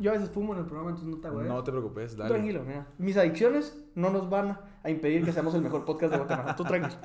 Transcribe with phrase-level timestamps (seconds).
[0.00, 2.30] Yo a veces fumo en el programa, entonces no te hago No te preocupes, dale.
[2.30, 2.86] Tranquilo, mira.
[2.98, 6.56] Mis adicciones no nos van a impedir que seamos el mejor podcast de Guatemala.
[6.56, 7.00] Tú tranquilo.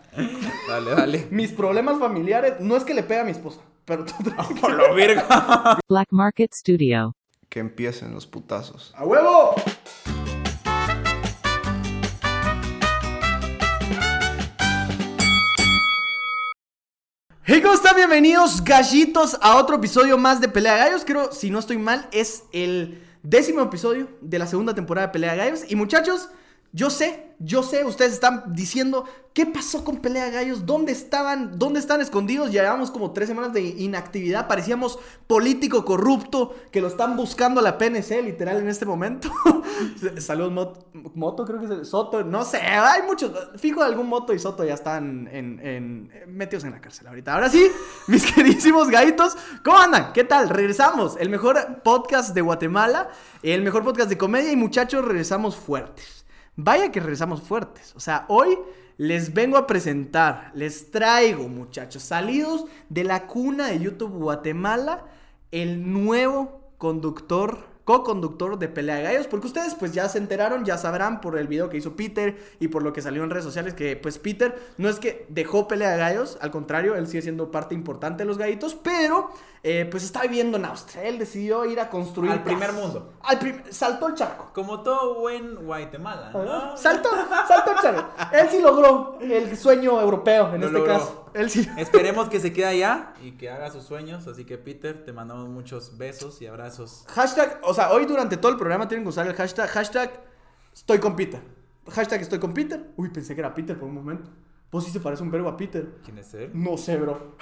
[0.67, 1.27] Dale, dale.
[1.31, 4.61] Mis problemas familiares, no es que le pegue a mi esposa, pero tú tranquilo.
[4.61, 5.79] Por la verga.
[5.87, 7.15] Black Market Studio.
[7.47, 8.93] Que empiecen los putazos.
[8.95, 9.55] ¡A huevo!
[17.69, 17.95] ¿Cómo están?
[17.97, 21.03] Bienvenidos, gallitos, a otro episodio más de Pelea Gallos.
[21.05, 25.35] Creo, si no estoy mal, es el décimo episodio de la segunda temporada de Pelea
[25.35, 25.61] Gallos.
[25.69, 26.29] Y muchachos,
[26.71, 30.65] yo sé, yo sé, ustedes están diciendo, ¿qué pasó con Pelea Gallos?
[30.65, 31.57] ¿Dónde estaban?
[31.57, 32.51] ¿Dónde están escondidos?
[32.51, 38.21] Llevamos como tres semanas de inactividad, parecíamos político corrupto que lo están buscando la PNC,
[38.21, 39.31] literal, en este momento.
[40.19, 44.33] Saludos, Mot- Moto, creo que es el- Soto, no sé, hay muchos, fijo algún Moto
[44.33, 47.33] y Soto ya están en, en- metidos en la cárcel ahorita.
[47.33, 47.65] Ahora sí,
[48.07, 50.13] mis queridísimos gaitos, ¿cómo andan?
[50.13, 50.49] ¿Qué tal?
[50.49, 53.09] Regresamos, el mejor podcast de Guatemala,
[53.41, 56.18] el mejor podcast de comedia y muchachos, regresamos fuertes.
[56.61, 57.93] Vaya que regresamos fuertes.
[57.95, 58.59] O sea, hoy
[58.97, 65.05] les vengo a presentar, les traigo, muchachos, salidos de la cuna de YouTube Guatemala,
[65.51, 70.77] el nuevo conductor, co-conductor de Pelea de Gallos, porque ustedes pues ya se enteraron, ya
[70.77, 73.73] sabrán por el video que hizo Peter y por lo que salió en redes sociales
[73.73, 77.49] que pues Peter no es que dejó Pelea de Gallos, al contrario, él sigue siendo
[77.49, 79.31] parte importante de los gallitos, pero
[79.63, 83.13] eh, pues está viviendo en Austria, él decidió ir a construir Al primer mundo.
[83.23, 84.51] Al prim- saltó el charco.
[84.53, 86.77] Como todo buen Guatemala, ¿no?
[86.77, 87.09] Saltó,
[87.47, 88.07] saltó el charco.
[88.31, 90.93] Él sí logró el sueño europeo en Lo este logró.
[90.93, 91.25] caso.
[91.33, 91.67] Él sí.
[91.77, 94.27] Esperemos que se quede allá y que haga sus sueños.
[94.27, 97.05] Así que, Peter, te mandamos muchos besos y abrazos.
[97.09, 100.23] Hashtag, o sea, hoy durante todo el programa tienen que usar el hashtag, hashtag
[100.73, 101.41] estoy con Peter.
[101.89, 102.91] Hashtag estoy con Peter.
[102.97, 104.29] Uy, pensé que era Peter por un momento.
[104.69, 105.95] Pues sí se parece un verbo a Peter.
[106.03, 106.51] ¿Quién es él?
[106.53, 107.35] No sé, bro.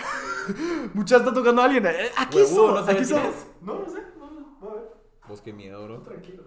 [0.94, 1.86] Muchas está tocando a alguien.
[1.86, 3.36] Eh, Aquí Huevudo, somos, ¿no aquí somos.
[3.62, 4.02] No, no sé.
[4.18, 4.84] No, no, a ver.
[5.28, 6.02] Vos qué miedo, bro.
[6.04, 6.44] Tranquilo.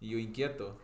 [0.00, 0.76] Y yo inquieto.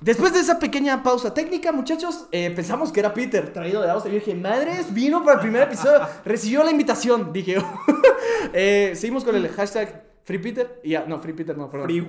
[0.00, 4.14] Después de esa pequeña pausa técnica, muchachos, eh, pensamos que era Peter, traído de Austria.
[4.14, 7.32] Yo dije, madres, vino para el primer episodio, recibió la invitación.
[7.32, 7.58] Dije,
[8.54, 10.80] eh, seguimos con el hashtag Free Peter.
[10.82, 11.88] Y ya, no, Free Peter no, perdón.
[11.88, 12.06] Free,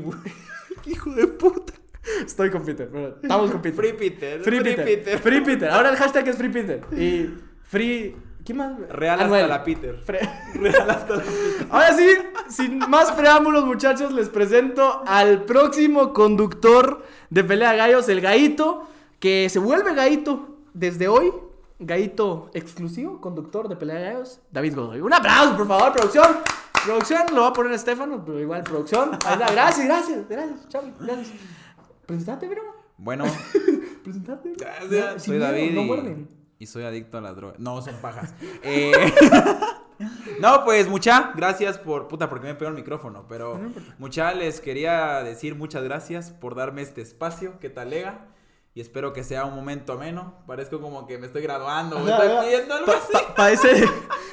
[0.84, 1.74] ¿Qué hijo de puta.
[2.26, 3.16] Estoy con Peter, perdón.
[3.22, 3.76] Estamos con Peter.
[3.76, 4.42] Free Peter.
[4.42, 5.20] Free Peter.
[5.20, 5.70] Free Peter.
[5.70, 6.82] Ahora el hashtag es Free Peter.
[6.98, 7.30] Y
[7.64, 8.16] Free.
[8.46, 8.78] ¿Quién más?
[8.90, 10.04] Real hasta la Peter.
[10.04, 11.68] Fre- Real hasta la Peter.
[11.70, 12.08] Ahora sí,
[12.50, 18.88] sin más preámbulos, muchachos, les presento al próximo conductor de Pelea Gallos, el Gaito,
[19.20, 21.32] que se vuelve Gaito desde hoy.
[21.84, 25.02] Gaito exclusivo, conductor de Pelea Gallos, David Godoy.
[25.02, 26.38] Un aplauso, por favor, producción.
[26.86, 29.12] Producción, lo va a poner Estefano, pero igual, producción.
[29.20, 31.30] Gracias, gracias, gracias, Chavi, gracias.
[32.06, 32.62] Presentate, bro.
[32.98, 33.24] Bueno,
[34.04, 34.54] Presentate.
[34.58, 35.14] gracias.
[35.14, 36.28] No, soy miedo, David No y, muerden.
[36.62, 37.58] Y soy adicto a las drogas.
[37.60, 38.34] No, son pajas.
[38.64, 38.92] Eh,
[40.40, 42.08] no, pues mucha, gracias por...
[42.08, 43.26] Puta, porque me pegó el micrófono.
[43.28, 43.60] Pero
[43.98, 47.60] mucha, les quería decir muchas gracias por darme este espacio.
[47.60, 48.28] ¿Qué tal, Lega?
[48.76, 50.36] Y espero que sea un momento ameno.
[50.48, 51.98] Parezco como que me estoy graduando.
[51.98, 53.12] Ajá, estoy pidiendo algo Pa- así.
[53.14, 53.86] pa- parece.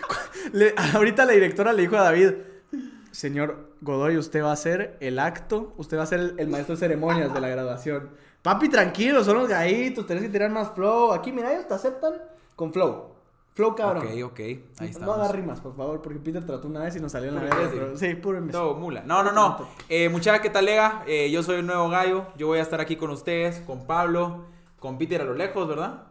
[0.53, 2.33] le- ahorita la directora le dijo a David:
[3.11, 6.75] Señor Godoy, usted va a hacer el acto, usted va a ser el, el maestro
[6.77, 8.11] de ceremonias de la graduación.
[8.49, 11.13] Papi, tranquilo, son los gaitos, tenés que tirar más flow.
[11.13, 12.15] Aquí, mira, ellos te aceptan
[12.57, 13.11] con flow.
[13.53, 14.07] Flow, cabrón.
[14.07, 14.39] Ok, ok.
[14.41, 15.17] Ahí no estamos.
[15.17, 17.69] hagas rimas, por favor, porque Peter trató una vez y nos salió en la verga,
[17.71, 18.59] pero- Sí, puro imbécil.
[18.59, 19.03] Todo mula.
[19.03, 19.69] No, no, no.
[19.91, 21.05] Eh, muchacha, ¿qué tal, Lega?
[21.07, 22.25] Eh, yo soy el nuevo gallo.
[22.39, 24.47] Yo voy a estar aquí con ustedes, con Pablo,
[24.79, 26.05] con Peter a lo lejos, ¿verdad?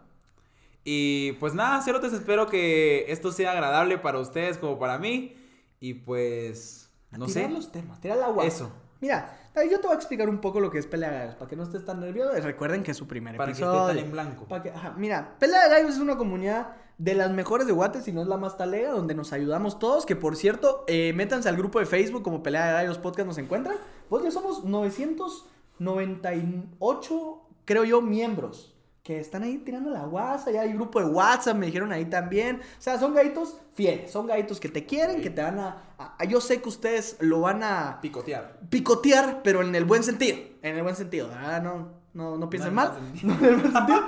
[0.83, 5.35] Y pues nada, cerotes, espero que esto sea agradable para ustedes como para mí.
[5.79, 7.49] Y pues, no tirar sé.
[7.49, 8.45] los temas, tirar el agua.
[8.45, 8.71] Eso.
[9.01, 11.49] Mira, yo te voy a explicar un poco lo que es pelea de gallos, para
[11.49, 12.31] que no estés tan nervioso.
[12.41, 13.81] Recuerden que es su primer Para que episodio.
[13.89, 14.45] esté tan en blanco.
[14.61, 18.11] Que- ajá, Mira, Pelea de Gallos es una comunidad de las mejores de Guate, si
[18.11, 20.05] no es la más talega, donde nos ayudamos todos.
[20.05, 23.37] Que por cierto, eh, métanse al grupo de Facebook como Pelea de Gallos Podcast, nos
[23.37, 23.75] encuentran.
[24.09, 28.73] Pues ya somos 998, creo yo, miembros.
[29.07, 32.57] Que están ahí tirando la guasa, ya hay grupo de WhatsApp, me dijeron ahí también.
[32.57, 36.25] O sea, son gaitos fieles, son gaitos que te quieren, que te van a, a-
[36.25, 38.59] Yo sé que ustedes lo van a Picotear.
[38.69, 40.37] picotear, pero en el buen sentido.
[40.61, 41.63] En el buen sentido, ¿verdad?
[41.63, 42.91] No, no, no piensen No mal.
[43.23, 44.01] No en el buen sentido.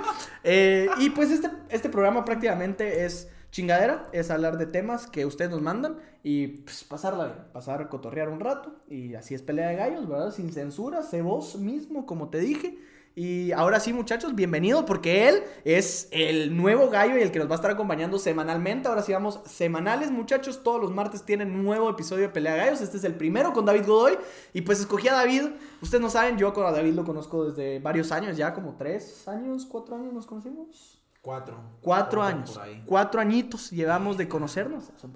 [0.44, 5.50] Eh, y pues este, este programa prácticamente es chingadera, es hablar de temas que ustedes
[5.50, 8.76] nos mandan y pues, pasarla bien, pasar a cotorrear un rato.
[8.86, 10.30] Y así es pelea de gallos, ¿verdad?
[10.30, 12.78] Sin censura, sé vos mismo, como te dije.
[13.16, 17.48] Y ahora sí, muchachos, bienvenido porque él es el nuevo gallo y el que nos
[17.48, 18.88] va a estar acompañando semanalmente.
[18.88, 20.62] Ahora sí vamos semanales, muchachos.
[20.62, 22.80] Todos los martes tienen nuevo episodio de Pelea Gallos.
[22.80, 24.16] Este es el primero con David Godoy.
[24.52, 25.42] Y pues escogí a David.
[25.82, 29.26] Ustedes no saben, yo con a David lo conozco desde varios años, ya como tres
[29.26, 31.02] años, cuatro años nos conocimos.
[31.20, 31.60] Cuatro.
[31.82, 32.58] Cuatro años.
[32.86, 34.90] Cuatro añitos llevamos de conocernos.
[34.96, 35.12] Son.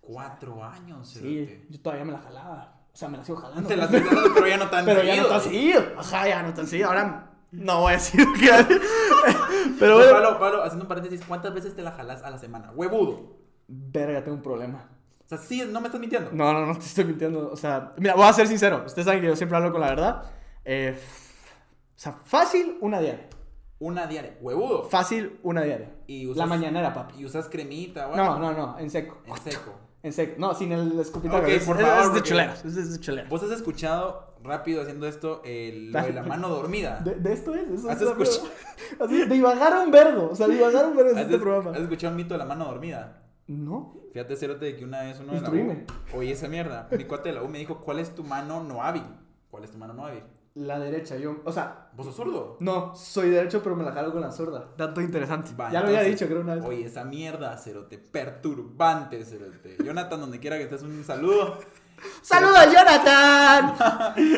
[0.00, 2.75] Cuatro años, Sí, yo todavía me la jalaba.
[2.96, 3.68] O sea, me la sigo jalando.
[3.68, 5.28] Te la estoy jalando, pero ya no tan Pero ya no seguido.
[5.28, 5.82] tan seguido.
[5.98, 6.88] Ajá, ya no tan seguido.
[6.88, 8.48] Ahora no voy a decir que.
[9.78, 10.12] Pero No, bueno.
[10.12, 12.70] Pablo, Pablo, haciendo un paréntesis, ¿cuántas veces te la jalas a la semana?
[12.74, 13.36] Huevudo.
[13.68, 14.88] Verga, tengo un problema.
[15.26, 16.30] O sea, sí, no me estás mintiendo.
[16.32, 17.50] No, no, no te estoy mintiendo.
[17.52, 18.82] O sea, mira, voy a ser sincero.
[18.86, 20.22] Ustedes saben que yo siempre hablo con la verdad.
[20.64, 23.28] Eh, o sea, fácil, una diaria.
[23.78, 24.38] Una diaria.
[24.40, 24.84] Huevudo.
[24.84, 25.90] Fácil, una diaria.
[26.06, 27.20] Y La mañanera, papi.
[27.20, 28.38] Y usas cremita o No, algo?
[28.38, 29.18] no, no, en seco.
[29.26, 29.74] En seco.
[30.02, 30.34] En seco.
[30.38, 31.42] No, sin el escupitajo.
[31.42, 32.64] Ok, es, por favor, es de porque- chuleras.
[32.64, 33.24] Es de.
[33.24, 37.00] ¿Vos has escuchado rápido haciendo esto el, lo de la mano dormida?
[37.00, 37.68] De, de esto es.
[37.68, 38.48] Eso ¿Has es escuchado?
[39.04, 40.30] Así, divagar un vergo.
[40.30, 41.70] O sea, divagar un vergo es ¿Has, este es- programa.
[41.72, 43.22] has escuchado el mito de la mano dormida?
[43.46, 43.94] No.
[44.12, 45.50] Fíjate, Cerote, de que una vez uno de la.
[45.50, 45.84] U,
[46.18, 48.82] oye esa mierda, mi cuate de la U me dijo, ¿cuál es tu mano no
[48.82, 49.04] hábil?
[49.50, 50.22] ¿Cuál es tu mano no hábil?
[50.56, 51.42] La derecha, yo.
[51.44, 52.56] O sea, ¿Vos sos zurdo?
[52.60, 54.70] no, soy derecho, pero me la jalo con la zurda.
[54.74, 55.50] Dato interesante.
[55.70, 56.64] Ya lo había dicho, creo, una vez.
[56.64, 59.76] Oye, esa mierda, Cerote, perturbante, Cerote.
[59.84, 61.58] Jonathan, donde quiera que estés, un saludo.
[62.22, 63.74] ¡Saludos, Jonathan!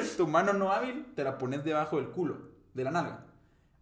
[0.17, 2.37] tu mano no hábil te la pones debajo del culo,
[2.75, 3.25] de la nalga,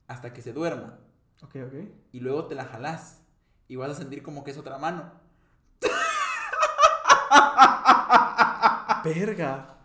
[0.06, 0.98] hasta que se duerma.
[1.42, 1.74] ok, ok.
[2.12, 3.22] Y luego te la jalás
[3.66, 5.10] y vas a sentir como que es otra mano.
[9.04, 9.75] Verga.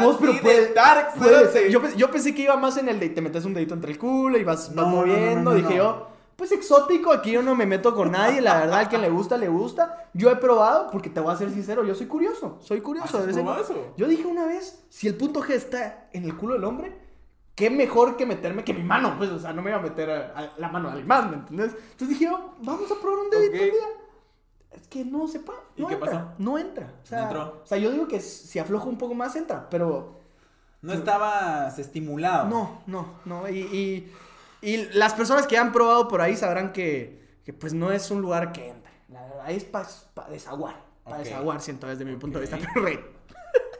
[0.00, 1.70] Vos, pero de puede, dark, puede ser.
[1.70, 3.98] Yo, yo pensé que iba más en el de te metes un dedito entre el
[3.98, 5.50] culo y vas, vas No, no, moviendo.
[5.50, 8.40] no, no, Dije yo, pues exótico, aquí yo no me meto con nadie.
[8.40, 10.08] La verdad, al que le gusta, le gusta.
[10.14, 12.58] Yo he probado, porque te voy a ser sincero, yo soy curioso.
[12.60, 13.18] Soy curioso.
[13.18, 13.94] ¿Has probado eso?
[13.96, 16.98] Yo dije una vez, si el punto G está en el culo del hombre,
[17.54, 19.14] qué mejor que meterme que mi mano.
[19.16, 21.30] Pues, o sea, no me iba a meter a, a la mano de alguien más,
[21.30, 21.70] ¿me entiendes?
[21.92, 23.60] Entonces dije yo, vamos a probar un dedito Ok.
[23.62, 23.88] un día.
[24.74, 25.58] Es que no se puede.
[25.76, 26.28] ¿Y no qué entra, pasó?
[26.38, 26.92] No entra.
[27.02, 30.20] O sea, No o sea, yo digo que si aflojo un poco más entra, pero
[30.82, 32.48] No estabas estimulado.
[32.48, 33.48] no, no, no.
[33.48, 34.12] Y, y,
[34.62, 38.20] y las personas que han probado por ahí sabrán que, que pues no es un
[38.20, 38.92] lugar que entre.
[39.10, 39.86] La verdad, es para
[40.30, 40.76] desaguar.
[41.04, 42.58] Para desaguar, siento desde mi punto de vista.
[42.74, 43.14] Pero, re-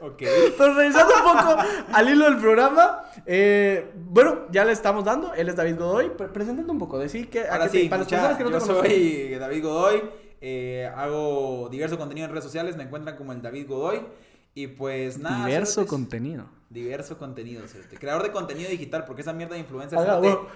[0.01, 0.19] Ok.
[0.59, 1.57] pero regresando un poco
[1.93, 5.33] al hilo del programa, eh, bueno, ya le estamos dando.
[5.35, 6.11] Él es David Godoy.
[6.11, 8.51] Pre- preséntate un poco, decir que a Ahora te- sí, para las personas que no
[8.51, 10.03] yo te soy David Godoy.
[10.47, 12.77] Eh, hago diverso contenido en redes sociales.
[12.77, 14.03] Me encuentran como el David Godoy.
[14.55, 15.47] Y pues nada.
[15.47, 16.45] Diverso contenido.
[16.69, 17.65] Diverso contenido.
[17.99, 20.49] Creador de contenido digital, porque esa mierda de influencer, cerote, huevo.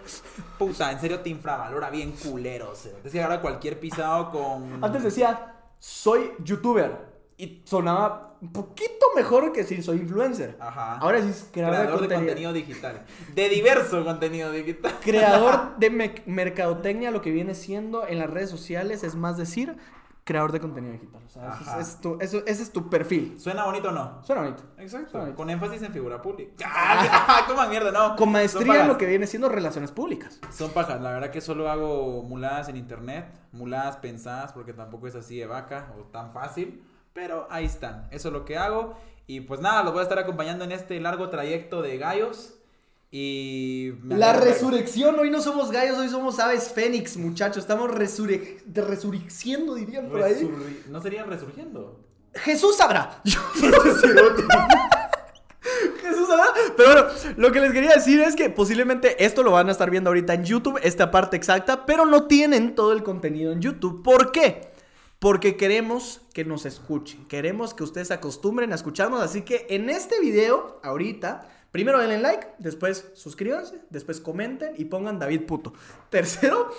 [0.59, 2.75] puta, en serio te infravalora bien culero.
[3.03, 4.85] Es que ahora cualquier pisado con...
[4.85, 7.08] Antes decía, soy youtuber.
[7.41, 10.57] Y sonaba un poquito mejor que si soy influencer.
[10.61, 10.99] Ajá.
[10.99, 12.27] Ahora sí es creador, Creador de de contenido.
[12.51, 13.05] contenido digital.
[13.35, 14.93] De diverso contenido digital.
[15.03, 19.77] Creador de me- mercadotecnia, lo que viene siendo en las redes sociales, es más decir,
[20.25, 21.23] creador de contenido digital.
[21.25, 21.81] O sea, ese Ajá.
[21.81, 23.39] es, es tu- eso- ese es tu perfil.
[23.41, 24.21] ¿Suena bonito o no?
[24.25, 24.65] Suena bonito.
[24.77, 25.11] Exacto.
[25.11, 25.37] Suena bonito.
[25.37, 26.53] Con énfasis en figura pública.
[26.69, 27.45] ¡Ah!
[27.47, 27.93] ¿Cómo mierda?
[27.93, 28.17] No.
[28.17, 30.41] Con maestría en lo que viene siendo relaciones públicas.
[30.51, 31.01] Son pajas.
[31.01, 33.27] La verdad que solo hago muladas en internet.
[33.53, 36.83] Muladas pensadas porque tampoco es así de vaca o tan fácil.
[37.13, 38.09] Pero ahí están.
[38.11, 38.97] Eso es lo que hago.
[39.27, 42.55] Y pues nada, los voy a estar acompañando en este largo trayecto de gallos.
[43.11, 43.93] Y...
[44.07, 47.59] La resurrección, hoy no somos gallos, hoy somos aves fénix, muchachos.
[47.59, 50.51] Estamos resurre- resurreciendo, dirían por ahí.
[50.89, 52.01] No sería resurgiendo.
[52.35, 53.23] Jesús sabrá.
[56.03, 56.47] Jesús sabrá.
[56.77, 59.91] Pero bueno, lo que les quería decir es que posiblemente esto lo van a estar
[59.91, 64.03] viendo ahorita en YouTube, esta parte exacta, pero no tienen todo el contenido en YouTube.
[64.03, 64.71] ¿Por qué?
[65.19, 69.91] Porque queremos que nos escuchen, queremos que ustedes se acostumbren a escucharnos, así que en
[69.91, 75.73] este video, ahorita, primero denle like, después suscríbanse, después comenten y pongan David Puto.
[76.09, 76.71] Tercero,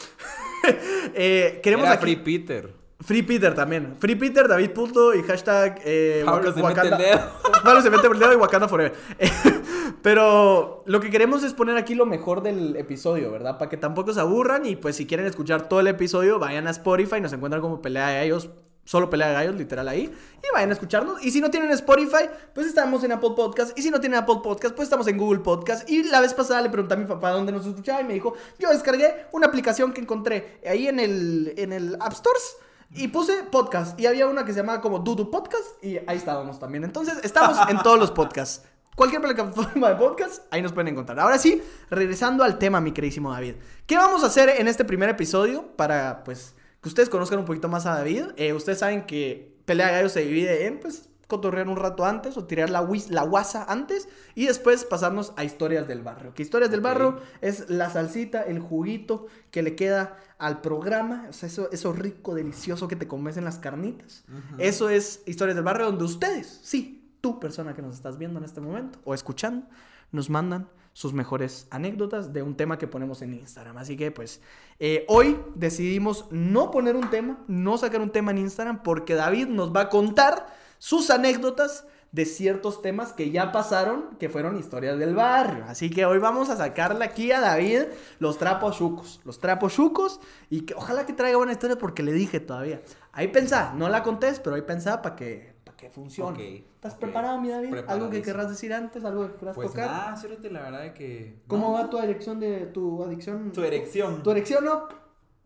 [1.14, 2.74] eh, queremos Era aquí- Free Peter.
[3.02, 3.96] Free Peter también.
[3.98, 7.32] Free Peter, David Puto y hashtag eh, Pablo se mete el dedo.
[7.64, 8.94] Pablo se mete el dedo y Wakanda Forever.
[10.02, 13.58] Pero lo que queremos es poner aquí lo mejor del episodio, ¿verdad?
[13.58, 16.72] Para que tampoco se aburran y pues si quieren escuchar todo el episodio, vayan a
[16.72, 18.50] Spotify, nos encuentran como Pelea de Gallos,
[18.86, 21.24] solo Pelea de Gallos, literal ahí, y vayan a escucharnos.
[21.24, 23.78] Y si no tienen Spotify, pues estamos en Apple Podcast.
[23.78, 25.90] Y si no tienen Apple Podcast, pues estamos en Google Podcast.
[25.90, 28.34] Y la vez pasada le pregunté a mi papá dónde nos escuchaba y me dijo,
[28.58, 32.58] yo descargué una aplicación que encontré ahí en el, en el App Stores.
[32.96, 36.60] Y puse podcast y había una que se llamaba como Dudu Podcast y ahí estábamos
[36.60, 36.84] también.
[36.84, 38.64] Entonces, estamos en todos los podcasts.
[38.96, 41.20] Cualquier plataforma de podcast, ahí nos pueden encontrar.
[41.20, 43.56] Ahora sí, regresando al tema, mi queridísimo David.
[43.86, 47.70] ¿Qué vamos a hacer en este primer episodio para, pues, que ustedes conozcan un poquito
[47.70, 48.26] más a David?
[48.36, 52.38] Eh, ustedes saben que Pelea de Gallos se divide en, pues, cotorrear un rato antes
[52.38, 56.34] o tirar la, la guasa antes y después pasarnos a historias del barrio.
[56.34, 61.34] Que historias del barrio es la salsita, el juguito que le queda al programa, o
[61.34, 64.24] sea, eso, eso rico, delicioso que te comes en las carnitas.
[64.58, 68.46] Eso es historias del barrio donde ustedes, sí, tú persona que nos estás viendo en
[68.46, 69.68] este momento o escuchando,
[70.12, 73.78] nos mandan sus mejores anécdotas de un tema que ponemos en Instagram.
[73.78, 74.42] Así que pues
[74.80, 79.48] eh, hoy decidimos no poner un tema, no sacar un tema en Instagram porque David
[79.48, 80.48] nos va a contar
[80.78, 85.64] sus anécdotas de ciertos temas que ya pasaron, que fueron historias del barrio.
[85.68, 87.84] Así que hoy vamos a sacarle aquí a David
[88.18, 89.22] los trapos chucos.
[89.26, 90.20] Los trapos chucos.
[90.50, 92.82] Y que ojalá que traiga buena historia porque le dije todavía.
[93.12, 96.32] Ahí pensá, no la contés, pero ahí pensá para que, que funcione.
[96.38, 97.00] Ok, ¿Estás ok.
[97.00, 97.74] preparado, mi David?
[97.88, 99.04] ¿Algo que querrás decir antes?
[99.06, 99.88] ¿Algo que querrás Pues tocar?
[99.88, 101.42] nada, cérate, la verdad es que.
[101.48, 103.52] ¿Cómo no, va tu adicción de tu adicción?
[103.52, 104.22] Tu erección.
[104.22, 104.88] ¿Tu erección no?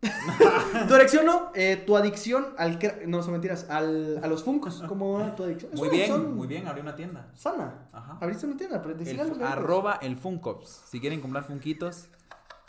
[0.88, 1.52] ¿Tu erección no?
[1.56, 2.78] Eh, tu adicción al...
[3.08, 3.68] No, son mentiras.
[3.70, 4.84] Al, a los funcos.
[4.88, 5.72] ¿Cómo va tu adicción?
[5.76, 7.32] Muy bien, adicción muy bien, abrí una tienda.
[7.36, 7.88] Sana.
[7.94, 8.18] Ajá.
[8.20, 9.46] Abriste una tienda, pero decir El algo.
[9.46, 10.84] arroba el Funkops.
[10.90, 12.10] Si quieren comprar funquitos,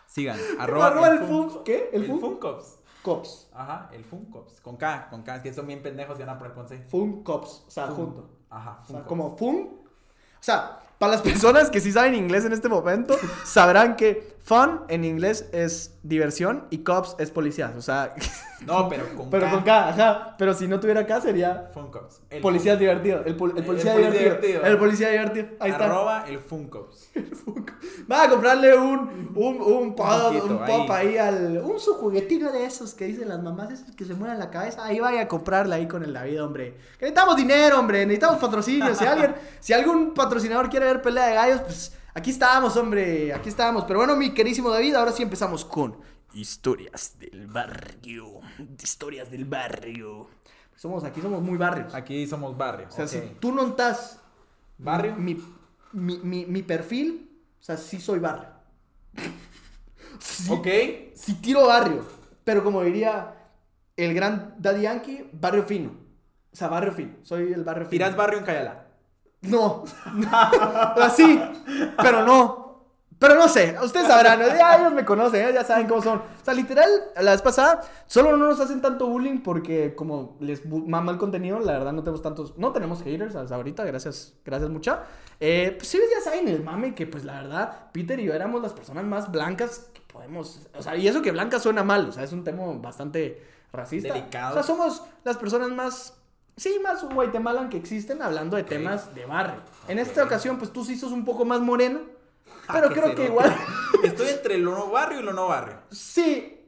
[0.06, 0.38] sigan.
[0.61, 1.64] Arroba, Arroba, el fun...
[1.64, 1.90] ¿Qué?
[1.92, 2.21] ¿El, El fun?
[2.21, 2.78] Funkops.
[3.04, 3.49] Cops.
[3.54, 4.61] Ajá, el Funkops.
[4.62, 5.37] Con K, con K.
[5.37, 6.78] Es que son bien pendejos y van a poner con C.
[6.78, 7.64] Fun Cops.
[7.68, 7.96] O sea, Fun.
[7.96, 8.30] junto.
[8.50, 9.06] Ajá, O sea, Funkops.
[9.08, 9.68] como fun.
[9.78, 14.83] O sea, para las personas que sí saben inglés en este momento, sabrán que fun
[14.89, 17.75] en inglés es diversión y cops es policías.
[17.77, 18.15] O sea,
[18.67, 19.51] No, pero con pero K.
[19.53, 20.35] con K, ajá.
[20.39, 22.23] Pero si no tuviera K sería Funkops.
[22.31, 23.23] El policía Fun- divertido.
[23.27, 24.23] El, pol- el El policía divertido.
[24.25, 24.63] divertido.
[24.65, 25.47] El policía divertido.
[25.61, 25.85] Ahí está.
[25.85, 27.11] Arroba el Funkops.
[28.11, 31.09] Va a comprarle un, un, un un pop ahí.
[31.09, 31.59] ahí al.
[31.59, 34.85] Un su juguetito de esos que dicen las mamás, esos que se mueven la cabeza.
[34.85, 36.77] Ahí vaya a comprarle ahí con el David, hombre.
[36.95, 38.05] Necesitamos dinero, hombre.
[38.07, 38.95] Necesitamos patrocinio.
[38.95, 43.33] Si alguien, si algún patrocinador quiere ver pelea de gallos, pues aquí estamos, hombre.
[43.33, 43.85] Aquí estamos.
[43.85, 45.97] Pero bueno, mi querísimo David, ahora sí empezamos con
[46.33, 48.40] historias del barrio.
[48.83, 50.28] Historias del barrio.
[50.76, 51.94] Somos, aquí somos muy barrios.
[51.94, 52.88] Aquí somos barrio.
[52.88, 54.21] O sea, si tú no estás
[54.76, 55.14] ¿Barrio?
[55.16, 55.40] Mi,
[55.92, 57.30] mi, mi, mi perfil,
[57.61, 58.49] o sea, sí soy barrio.
[60.18, 60.66] Sí, Ok.
[61.14, 62.04] sí tiro barrio,
[62.44, 63.35] pero como diría
[63.97, 65.90] el gran Daddy Yankee, barrio fino.
[66.52, 67.14] O sea, barrio fino.
[67.23, 67.90] Soy el barrio fino.
[67.90, 68.84] Tirás barrio en Cayala.
[69.45, 69.85] No.
[70.97, 71.41] Así,
[71.97, 72.65] pero no.
[73.19, 75.53] Pero no sé, ustedes sabrán, ya ellos me conocen, ¿eh?
[75.55, 76.19] ya saben cómo son.
[76.19, 80.67] O sea, literal, la vez pasada, solo no nos hacen tanto bullying porque como les
[80.67, 84.69] mama el contenido, la verdad no tenemos tantos, no tenemos haters hasta ahorita, gracias, gracias
[84.69, 85.05] mucha.
[85.41, 88.61] Eh, pues sí, ya saben el mame que pues la verdad, Peter y yo éramos
[88.61, 92.13] las personas más blancas que podemos, o sea, y eso que blanca suena mal, o
[92.13, 94.13] sea, es un tema bastante racista.
[94.13, 94.51] Delicado.
[94.51, 96.15] O sea, somos las personas más
[96.56, 99.61] Sí, más Guatemalan que existen hablando de temas de barrio.
[99.88, 102.00] En esta ocasión, pues tú sí sos un poco más moreno.
[102.68, 103.54] Ah, Pero creo que igual.
[104.04, 105.78] Estoy entre lo no barrio y lo no barrio.
[105.90, 106.61] Sí.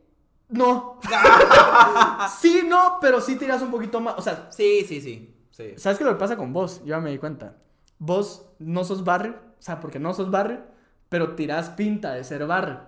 [0.48, 1.00] No.
[2.40, 4.14] sí, no, pero sí tiras un poquito más.
[4.18, 5.34] O sea, Sí, sí, sí.
[5.50, 5.74] sí.
[5.76, 6.80] ¿sabes qué lo que pasa con vos?
[6.80, 7.56] Yo ya me di cuenta.
[7.98, 9.36] Vos no sos barrio.
[9.58, 10.60] O sea, porque no sos barrio,
[11.08, 12.80] pero tirás pinta de ser barrio.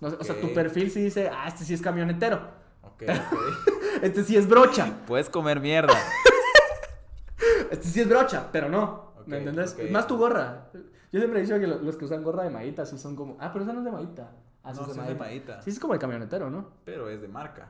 [0.00, 2.40] No O sea, tu perfil sí dice, ah, este sí es camionetero.
[2.82, 3.38] Ok, ok.
[4.02, 4.96] Este sí es brocha.
[5.06, 5.92] Puedes comer mierda.
[7.70, 9.12] Este sí es brocha, pero no.
[9.26, 9.74] ¿Me entendés?
[9.78, 9.90] ok.
[9.90, 10.68] Más tu gorra.
[11.12, 13.36] Yo siempre he dicho que lo- los que usan gorra de maíta sí son como.
[13.40, 14.30] Ah, pero esa no es de maíta.
[14.62, 15.62] Ah, No, es de maíta.
[15.62, 16.68] Sí, es como el camionetero, ¿no?
[16.84, 17.68] Pero es de marca.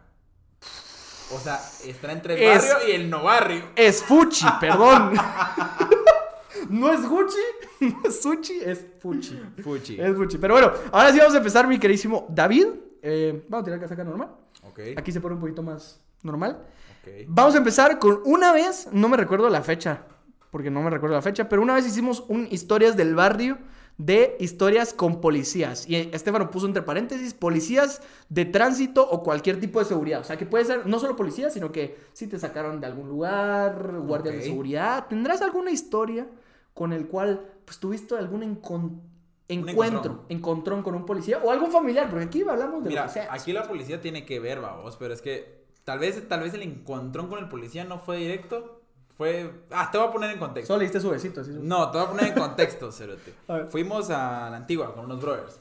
[1.32, 3.62] O sea, está entre el Es- barrio y el no barrio.
[3.76, 5.12] Es Fuchi, perdón.
[6.70, 7.38] no es Gucci,
[7.80, 9.40] no es Suchi, es Fuchi.
[9.62, 10.00] Fuchi.
[10.00, 10.38] Es Fuchi.
[10.38, 12.66] Pero bueno, ahora sí vamos a empezar, mi queridísimo David.
[13.02, 14.28] Eh, vamos a tirar casaca normal.
[14.64, 14.80] Ok.
[14.96, 16.64] Aquí se pone un poquito más normal.
[17.02, 17.26] Ok.
[17.28, 20.04] Vamos a empezar con una vez, no me recuerdo la fecha,
[20.50, 23.58] porque no me recuerdo la fecha, pero una vez hicimos un historias del barrio
[24.00, 25.86] de historias con policías.
[25.86, 28.00] Y Estefano puso entre paréntesis policías
[28.30, 30.20] de tránsito o cualquier tipo de seguridad.
[30.20, 33.08] O sea, que puede ser no solo policías, sino que si te sacaron de algún
[33.08, 35.06] lugar, guardias de seguridad.
[35.06, 36.26] ¿Tendrás alguna historia
[36.72, 39.02] con el cual pues tuviste algún encuentro,
[39.48, 40.22] encontrón.
[40.30, 42.08] encontrón con un policía o algún familiar?
[42.08, 43.28] Porque aquí hablamos de Mira, lo que sea.
[43.30, 45.59] aquí la policía tiene que ver, vamos, pero es que
[45.90, 48.80] tal vez, tal vez el encontrón con el policía no fue directo.
[49.16, 49.50] Fue.
[49.72, 50.68] Ah, te voy a poner en contexto.
[50.68, 51.40] Solo le diste su besito.
[51.40, 53.34] así No, te voy a poner en contexto, Cerote.
[53.48, 53.66] A.
[53.66, 55.60] Fuimos a la antigua con unos brothers.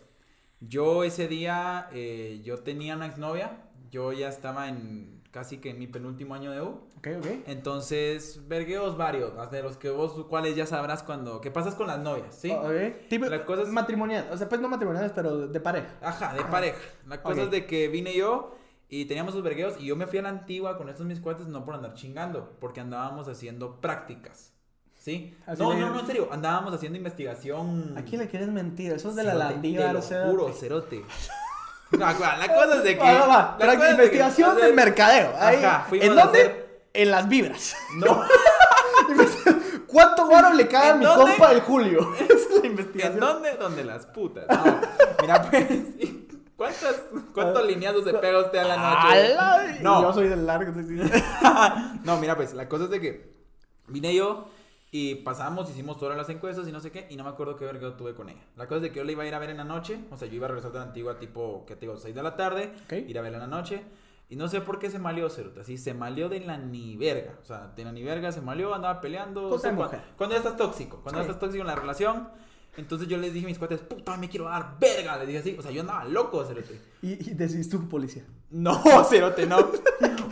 [0.61, 3.63] Yo ese día, eh, yo tenía una exnovia.
[3.89, 6.67] Yo ya estaba en casi que en mi penúltimo año de U.
[6.97, 7.25] Ok, ok.
[7.47, 11.39] Entonces, vergueos varios, más de los que vos, cuáles ya sabrás cuando.
[11.41, 12.35] ¿Qué pasas con las novias?
[12.35, 12.51] ¿Sí?
[12.51, 13.07] Ok.
[13.09, 14.27] Tipo, La cosa es- matrimonial.
[14.31, 15.95] O sea, pues no matrimoniales, pero de pareja.
[16.01, 16.79] Ajá, de pareja.
[17.07, 17.45] La cosa Ok.
[17.45, 18.55] es de que vine yo
[18.89, 21.47] y teníamos los vergueos y yo me fui a la antigua con estos mis cuates
[21.47, 24.53] no por andar chingando, porque andábamos haciendo prácticas.
[24.97, 25.33] ¿Sí?
[25.45, 27.95] Así no, le- no, no, en serio, andábamos haciendo investigación.
[27.97, 28.91] ¿A quién le quieres mentir?
[28.91, 31.05] Eso es de la landívar, Te lo juro, cerote.
[31.91, 33.03] No, la cosa es de que.
[33.03, 33.35] Va, va, va.
[33.37, 35.33] la Pero cosa es de que- investigación de entonces- mercadeo.
[35.39, 35.63] Ahí.
[35.63, 36.21] Ajá, ¿En dónde?
[36.23, 37.75] hacer- En las vibras.
[37.95, 38.23] No,
[39.87, 41.31] ¿Cuánto guaro le cae a ¿En mi dónde?
[41.31, 42.13] compa el Julio?
[42.15, 43.19] Esa es la ¿en investigación.
[43.19, 43.53] dónde?
[43.55, 44.45] Donde las putas.
[44.49, 44.81] No,
[45.21, 45.67] mira, pues.
[45.67, 46.28] ¿Cuántas,
[47.33, 49.81] ¿Cuántos lineazos se pega usted a la noche?
[49.81, 50.01] No.
[50.01, 50.71] Yo soy del largo.
[52.03, 53.33] no, mira, pues la cosa es de que
[53.87, 54.45] vine yo
[54.91, 57.65] y pasamos, hicimos todas las encuestas y no sé qué, y no me acuerdo qué
[57.65, 58.41] verga tuve con ella.
[58.55, 59.99] La cosa es de que yo la iba a ir a ver en la noche,
[60.11, 62.23] o sea, yo iba a regresar de la antigua tipo, que te digo, 6 de
[62.23, 62.93] la tarde, Ok.
[63.07, 63.83] ir a verla en la noche.
[64.31, 65.61] Y no sé por qué se malió, Cerote.
[65.61, 67.33] Así, se malió de la ni verga.
[67.41, 69.47] O sea, de la ni verga se malió, andaba peleando.
[69.49, 70.01] O sea, de cua- mujer.
[70.17, 70.99] cuando, ya estás tóxico.
[71.01, 71.29] Cuando ya Sí.
[71.31, 72.29] estás tóxico en la relación.
[72.79, 75.17] Entonces yo les dije a mis cuates, puta, me quiero dar verga.
[75.17, 75.55] Les dije así.
[75.57, 76.81] O sea, yo andaba loco, Cerote.
[77.01, 78.23] Y, y decidiste un policía.
[78.49, 79.57] No, Cerote, no.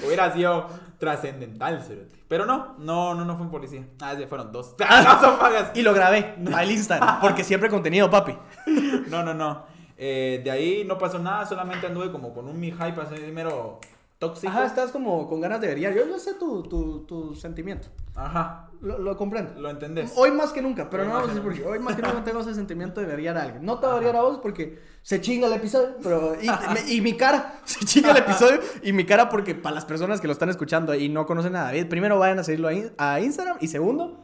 [0.05, 2.15] Hubiera sido trascendental, Cerote.
[2.27, 3.87] Pero no, no, no, no fue un policía.
[4.01, 4.75] Ah, sí, fueron dos.
[4.79, 5.71] no son pagas.
[5.75, 8.37] Y lo grabé al Instagram, porque siempre contenido, papi.
[9.07, 9.63] No, no, no.
[9.97, 13.79] Eh, de ahí no pasó nada, solamente anduve como con un mi hype así mero
[14.19, 14.49] tóxico.
[14.51, 15.79] Ajá, estás como con ganas de ver.
[15.79, 17.87] Yo, yo sé tu, tu, tu sentimiento.
[18.15, 19.59] Ajá, Lo, lo comprendo.
[19.61, 20.11] lo entendés.
[20.15, 21.63] Hoy más que nunca, pero no vamos a decir por nunca.
[21.63, 21.69] qué.
[21.69, 23.63] Hoy más que nunca tengo ese sentimiento de veriar a alguien.
[23.63, 26.35] No te voy a a vos porque se chinga el episodio, pero.
[26.41, 28.59] Y, me- y mi cara, se chinga el episodio.
[28.81, 31.63] Y mi cara, porque para las personas que lo están escuchando y no conocen a
[31.65, 33.57] David, primero vayan a seguirlo a, in- a Instagram.
[33.61, 34.23] Y segundo,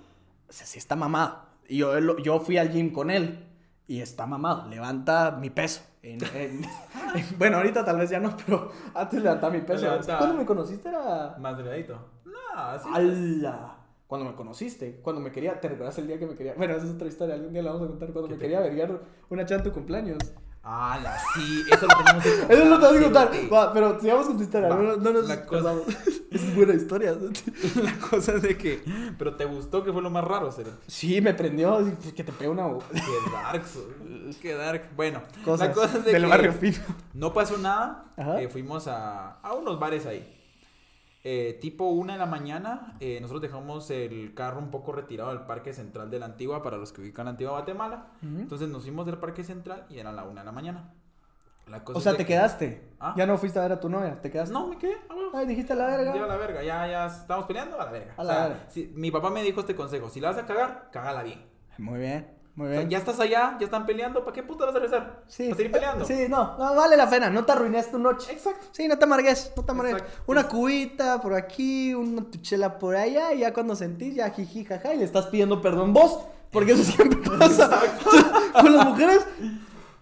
[0.50, 1.44] o sea, sí está mamado.
[1.68, 3.48] Y yo, yo fui al gym con él
[3.88, 4.68] y está mamado.
[4.70, 5.82] Levanta mi peso.
[6.04, 6.64] En- en-
[7.16, 9.88] en- bueno, ahorita tal vez ya no, pero antes levantaba mi peso.
[10.06, 10.90] ¿Cuándo me conociste?
[10.90, 11.36] Era.
[11.40, 11.98] Más delgadito.
[12.26, 12.88] No, así.
[12.94, 13.78] ¡Hala!
[14.06, 16.54] Cuando me conociste, cuando me quería, ¿te recuerdas el día que me quería?
[16.56, 18.12] Bueno, esa es otra historia, algún día la vamos a contar.
[18.12, 20.18] Cuando ¿Qué me te- quería averiguar una chava en tu cumpleaños.
[20.66, 22.52] Ah, la sí, eso lo tenemos que contar.
[22.52, 23.30] Eso no te vas a contar.
[23.34, 24.70] sí, Va, pero sigamos con tu historia.
[24.70, 25.74] Va, No, no nos la cosa-.
[26.32, 27.16] Es buena historia.
[27.84, 28.84] La cosa es de que.
[29.20, 30.72] Pero te gustó que fue lo más raro, Cero.
[30.88, 31.80] Sí, me prendió.
[32.16, 33.02] Que te pegue una Qué
[33.32, 33.64] dark.
[34.42, 34.90] Qué dark.
[34.96, 36.78] Bueno, cosa la cosa es de del que barrio fino.
[37.14, 38.06] no pasó nada.
[38.18, 38.42] Ajá.
[38.42, 40.28] Eh, fuimos a, a unos bares ahí.
[41.26, 45.46] Eh, tipo una de la mañana, eh, nosotros dejamos el carro un poco retirado del
[45.46, 48.08] parque central de la Antigua para los que ubican la Antigua Guatemala.
[48.22, 48.40] Ujú.
[48.42, 50.94] Entonces nos fuimos del parque central y era la una de la mañana.
[51.68, 52.90] La cosa O sea, te que- quedaste.
[53.00, 53.14] ¿Ah?
[53.16, 54.52] Ya no fuiste a ver a tu novia, te quedaste.
[54.54, 54.96] No, me quedé.
[55.10, 55.32] a huevo.
[55.34, 56.14] Ay, dijiste a la verga.
[56.14, 58.14] Ya a la verga, ya, ya estamos peleando a la verga.
[58.18, 58.66] A O la sea, verga.
[58.70, 61.42] si- mi papá me dijo este consejo: si la vas a cagar, cágala bien.
[61.78, 62.90] Muy bien, muy O sea, bien.
[62.92, 65.24] ya estás allá, ya están peleando, ¿para qué puta vas a regresar?
[65.28, 65.46] Sí.
[65.46, 66.06] ¿Para seguir peleando?
[66.06, 68.32] Sí, no, no vale la pena, no te arruines tu noche.
[68.32, 68.68] Exacto.
[68.72, 69.96] Sí, no te amargues, no te amargues.
[69.96, 70.22] Exacto.
[70.28, 74.94] Una cubita por aquí, una tuchela por allá, y ya cuando sentís, ya jiji, jaja,
[74.94, 76.20] y le estás pidiendo perdón vos,
[76.52, 77.82] porque eso siempre pasa.
[78.62, 79.26] Con las mujeres,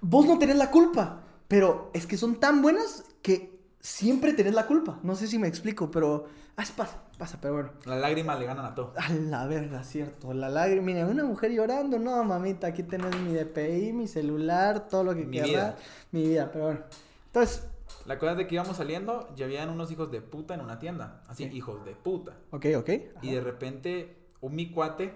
[0.01, 3.50] vos no tenés la culpa, pero es que son tan buenas que
[3.81, 5.00] siempre tenés la culpa.
[5.03, 7.70] No sé si me explico, pero ah, pasa, pasa, pero bueno.
[7.85, 8.94] Las lágrimas le ganan a todo.
[8.96, 10.33] A la verga, cierto.
[10.33, 10.85] La lágrima.
[10.85, 12.00] Mira, una mujer llorando.
[12.00, 15.50] No, mamita, aquí tenés mi DPI, mi celular, todo lo que Mi quieras.
[15.50, 15.75] vida.
[16.11, 16.79] Mi vida, pero bueno.
[17.25, 17.67] Entonces,
[18.05, 20.79] La cosa es de que íbamos saliendo, ya habían unos hijos de puta en una
[20.79, 21.22] tienda.
[21.27, 21.57] Así, Sí.
[21.57, 22.33] hijos de puta.
[22.51, 22.89] ok, ok.
[23.22, 25.13] Y de repente, un mi cuate,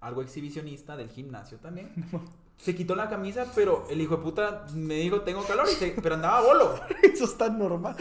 [0.00, 1.90] algo exhibicionista del gimnasio también,
[2.56, 5.94] se quitó la camisa, pero el hijo de puta me dijo, tengo calor, y se-
[6.02, 6.74] pero andaba bolo.
[7.02, 7.94] Eso está normal.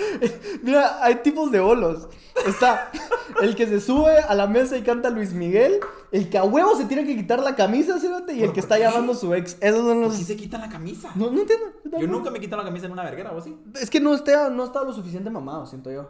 [0.64, 2.08] Mira, hay tipos de bolos.
[2.48, 2.90] Está
[3.42, 5.80] el que se sube a la mesa y canta Luis Miguel,
[6.12, 8.76] el que a huevo se tiene que quitar la camisa, cerote, y el que está
[8.76, 8.90] ¿Por qué?
[8.92, 9.58] llamando a su ex.
[9.62, 10.18] Esos son ¿Por los.
[10.18, 11.12] qué se quitan la camisa?
[11.16, 11.66] No, no entiendo.
[12.00, 13.58] Yo nunca me quito la camisa en una verguera, ¿vos sí?
[13.80, 16.10] Es que no está, no lo suficiente mamado, siento yo.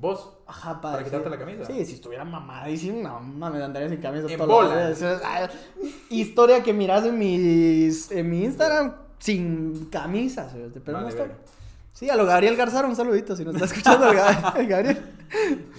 [0.00, 0.32] ¿Vos?
[0.46, 1.66] Ajá, ¿Para quitarte la camisa?
[1.66, 4.94] Sí, si estuviera mamadísimo, no mames, andaría sin camisa En bola.
[6.08, 11.34] Historia que miras en, mis, en mi Instagram sin camisa, cerote, pero Vale.
[11.92, 15.12] Sí, a lo Gabriel Garzaro, un saludito si nos está escuchando el Gab- el Gabriel.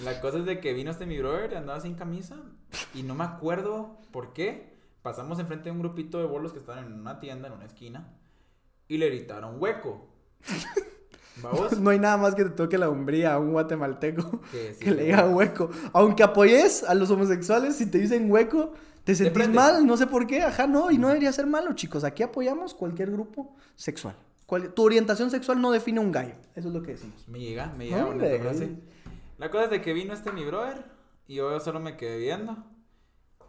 [0.04, 2.36] La cosa es de que vino este mi brother, andaba sin camisa,
[2.94, 4.70] y no me acuerdo por qué.
[5.02, 8.14] Pasamos enfrente de un grupito de bolos que estaban en una tienda, en una esquina,
[8.86, 10.06] y le gritaron hueco.
[11.42, 11.72] ¿Vamos?
[11.80, 14.90] No hay nada más que te toque la hombría a un guatemalteco Que sí, que
[14.90, 15.70] le diga hueco.
[15.92, 18.72] Aunque apoyes a los homosexuales, si te dicen hueco,
[19.04, 20.42] te sentís mal, no sé por qué.
[20.42, 22.04] Ajá, no, y no debería ser malo, chicos.
[22.04, 24.14] Aquí apoyamos cualquier grupo sexual.
[24.46, 26.34] Cual- tu orientación sexual no define un gallo.
[26.54, 27.26] Eso es lo que decimos.
[27.28, 28.06] Me llega, me llega
[28.40, 28.76] frase.
[29.38, 30.84] La cosa es de que vino este mi brother,
[31.26, 32.56] y yo solo me quedé viendo.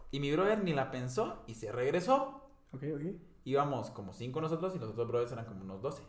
[0.10, 2.48] Y mi brother ni la pensó y se regresó.
[2.72, 3.02] Ok, ok.
[3.46, 6.02] Íbamos como cinco nosotros y los otros brothers eran como unos doce.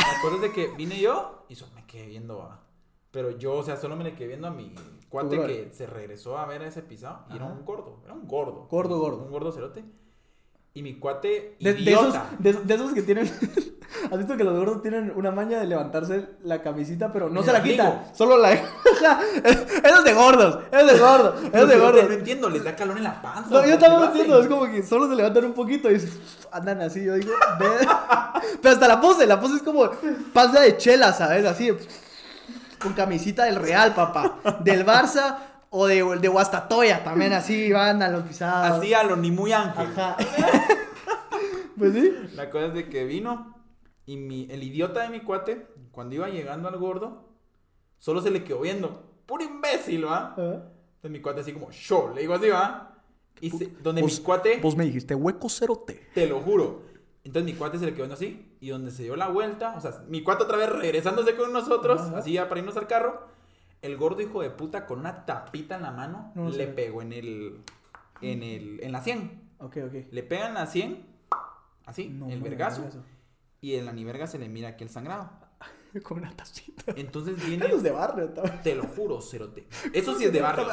[0.00, 2.64] La cosa es de que vine yo y solo me quedé viendo a...
[3.10, 4.74] Pero yo, o sea, solo me le quedé viendo a mi
[5.08, 7.24] cuate que se regresó a ver a ese pisado.
[7.30, 8.68] Y era un gordo, era un gordo.
[8.70, 9.24] Gordo, gordo.
[9.24, 9.84] Un gordo cerote.
[10.74, 13.28] Y mi cuate, De, de esos, de esos que tienen.
[14.10, 17.52] ¿Has visto que los gordos tienen una maña de levantarse la camisita, pero no se
[17.52, 18.06] la quitan?
[18.12, 18.52] Solo la.
[18.54, 20.58] Eso es de gordos.
[20.72, 21.34] Eso es de gordos.
[21.44, 22.08] Eso es de gordos.
[22.08, 23.42] No entiendo, les da calor en la panza.
[23.42, 26.00] No, ¿por yo lo entiendo, es como que solo se levantan un poquito y
[26.50, 27.66] andan así, yo digo, ve.
[28.62, 29.88] Pero hasta la pose, la pose es como
[30.32, 31.46] panza de chela, ¿sabes?
[31.46, 31.70] Así,
[32.80, 34.38] con camisita del Real, papá.
[34.58, 35.36] Del Barça
[35.70, 38.78] o de, de Guastatoya también, así van a los pisados.
[38.78, 39.86] Así a lo ni muy ángel.
[39.92, 40.16] Ajá.
[41.78, 42.12] pues sí.
[42.34, 43.59] La cosa es de que vino
[44.12, 47.28] y mi, el idiota de mi cuate, cuando iba llegando al gordo,
[47.98, 49.04] solo se le quedó viendo.
[49.26, 50.32] Puro imbécil, ¿va?
[50.32, 50.42] Ajá.
[50.96, 53.02] Entonces mi cuate así como, show, le digo así, ¿va?
[53.40, 56.08] Y se- donde mi Vos- cuate, Vos me dijiste hueco cerote.
[56.14, 56.82] te lo juro,
[57.22, 58.56] Entonces mi cuate se le quedó viendo así.
[58.60, 62.00] Y donde se dio la vuelta, o sea, mi cuate otra vez regresándose con nosotros,
[62.16, 63.28] así ya para irnos al carro.
[63.82, 66.66] El gordo hijo de puta con una tapita en la mano No le sé.
[66.68, 67.60] pegó en el.
[68.22, 68.80] En el.
[68.82, 69.40] En la 100.
[69.58, 69.94] Ok, ok.
[70.10, 71.06] Le pegan la 100.
[71.86, 72.84] Así, No, el vergazo.
[73.60, 75.30] Y en la ni verga se le mira aquí el sangrado.
[76.04, 76.92] Con una tacita.
[76.96, 77.66] Entonces viene.
[77.68, 78.30] de barrio.
[78.62, 79.66] Te lo juro, cerote.
[79.92, 80.66] Eso sí es de barrio.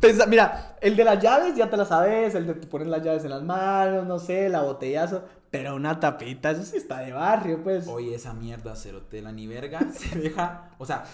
[0.00, 3.02] Pensa- mira, el de las llaves ya te la sabes, el de te pones las
[3.02, 7.12] llaves en las manos, no sé, la botellazo, pero una tapita, eso sí está de
[7.12, 7.88] barrio, pues.
[7.88, 10.70] Oye, esa mierda, cerote, la ni verga se deja.
[10.78, 11.04] O sea,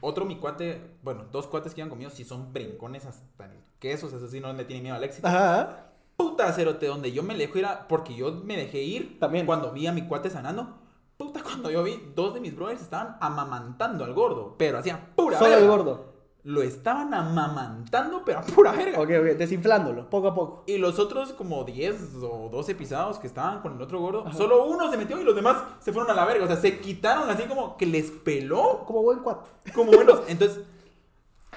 [0.00, 4.06] otro mi cuate, bueno, dos cuates que iban conmigo, sí son brincones hasta el queso,
[4.08, 5.26] eso sí no le tiene miedo al éxito.
[5.26, 5.84] Ajá.
[6.18, 7.86] Puta, cerote, donde yo me dejo ir a.
[7.86, 9.46] Porque yo me dejé ir También.
[9.46, 10.76] cuando vi a mi cuate sanando.
[11.16, 15.38] Puta, cuando yo vi, dos de mis brothers estaban amamantando al gordo, pero hacían pura
[15.38, 15.64] Solo verga.
[15.64, 16.08] el gordo.
[16.44, 18.98] Lo estaban amamantando, pero a pura verga.
[18.98, 20.64] Ok, ok, desinflándolo, poco a poco.
[20.66, 24.64] Y los otros como 10 o 12 pisados que estaban con el otro gordo, solo
[24.64, 26.44] uno se metió y los demás se fueron a la verga.
[26.44, 29.50] O sea, se quitaron así como que les peló Como buen cuate.
[29.72, 30.20] como buenos.
[30.26, 30.60] Entonces,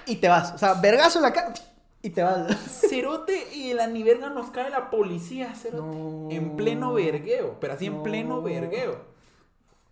[0.06, 1.54] Y te vas, o sea, vergazo en la cara
[2.02, 2.56] y te vas.
[2.90, 5.98] cerote y la ni verga nos cae la policía, cerote.
[5.98, 6.28] No.
[6.32, 7.98] En pleno vergueo, pero así No.
[7.98, 9.12] en pleno vergueo.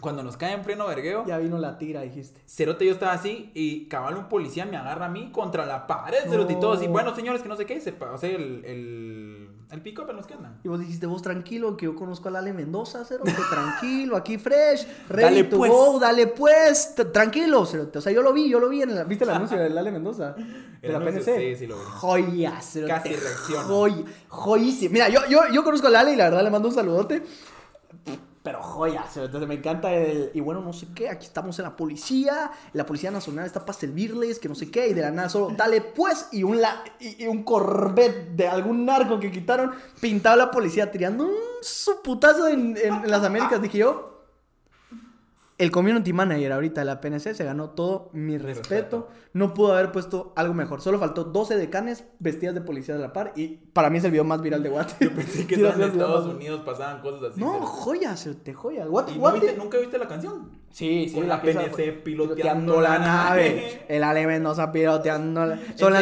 [0.02, 2.42] Cuando nos cae en pleno vergueo, Ya vino la tira, dijiste.
[2.48, 6.20] Cerote yo estaba así y cabal un policía me agarra a mí contra la pared,
[6.30, 6.86] Cerote, y todo así.
[6.88, 6.94] No.
[6.94, 9.39] Bueno, señores, que no sé qué, se pa- o sea, el, el,
[9.72, 10.60] el pick-up en los que andan.
[10.64, 14.38] Y vos dijiste, vos tranquilo, que yo conozco a Lale Mendoza, cero, que tranquilo, aquí
[14.38, 15.72] fresh, ready Dale to pues.
[15.72, 17.90] go, dale pues, tranquilo, cero.
[17.94, 19.92] O sea, yo lo vi, yo lo vi en el, ¿viste el anuncio de Lale
[19.92, 20.36] Mendoza?
[20.80, 21.24] De El la PNC.
[21.36, 21.82] sí, sí lo vi.
[21.86, 22.88] Joya, cero.
[22.88, 23.64] Casi reacciona.
[23.64, 24.94] Joya, joyísimo.
[24.94, 27.22] Mira, yo, yo, yo conozco a Lale y la verdad le mando un saludote.
[28.50, 29.28] Pero joya, cero.
[29.28, 30.32] entonces me encanta el...
[30.34, 33.78] Y bueno, no sé qué, aquí estamos en la policía, la Policía Nacional está para
[33.78, 36.84] servirles, que no sé qué, y de la nada solo, dale pues, y un, la,
[37.00, 42.48] y, un Corvette de algún narco que quitaron, pintado la policía tirando un su putazo
[42.48, 44.19] en- en las Américas, dije yo.
[45.60, 48.70] El community manager ahorita de la PNC se ganó todo mi respeto.
[48.70, 49.08] respeto.
[49.34, 50.80] No pudo haber puesto algo mejor.
[50.82, 53.34] Solo faltó 12 decanes vestidas de policía de la par.
[53.36, 54.94] Y para mí es el video más viral de Guate.
[55.02, 56.28] Yo pensé que en Estados.
[56.34, 57.42] Unidos pasaban cosas así.
[57.42, 58.88] No, joyas, te joyas.
[58.88, 59.40] Guate, ¿Y no Guate.
[59.42, 60.50] viste- nunca viste la canción?
[60.72, 63.82] Sí, sí, Con la PNC piloteando la nave.
[63.90, 65.94] El Ale Mendoza piloteando la Son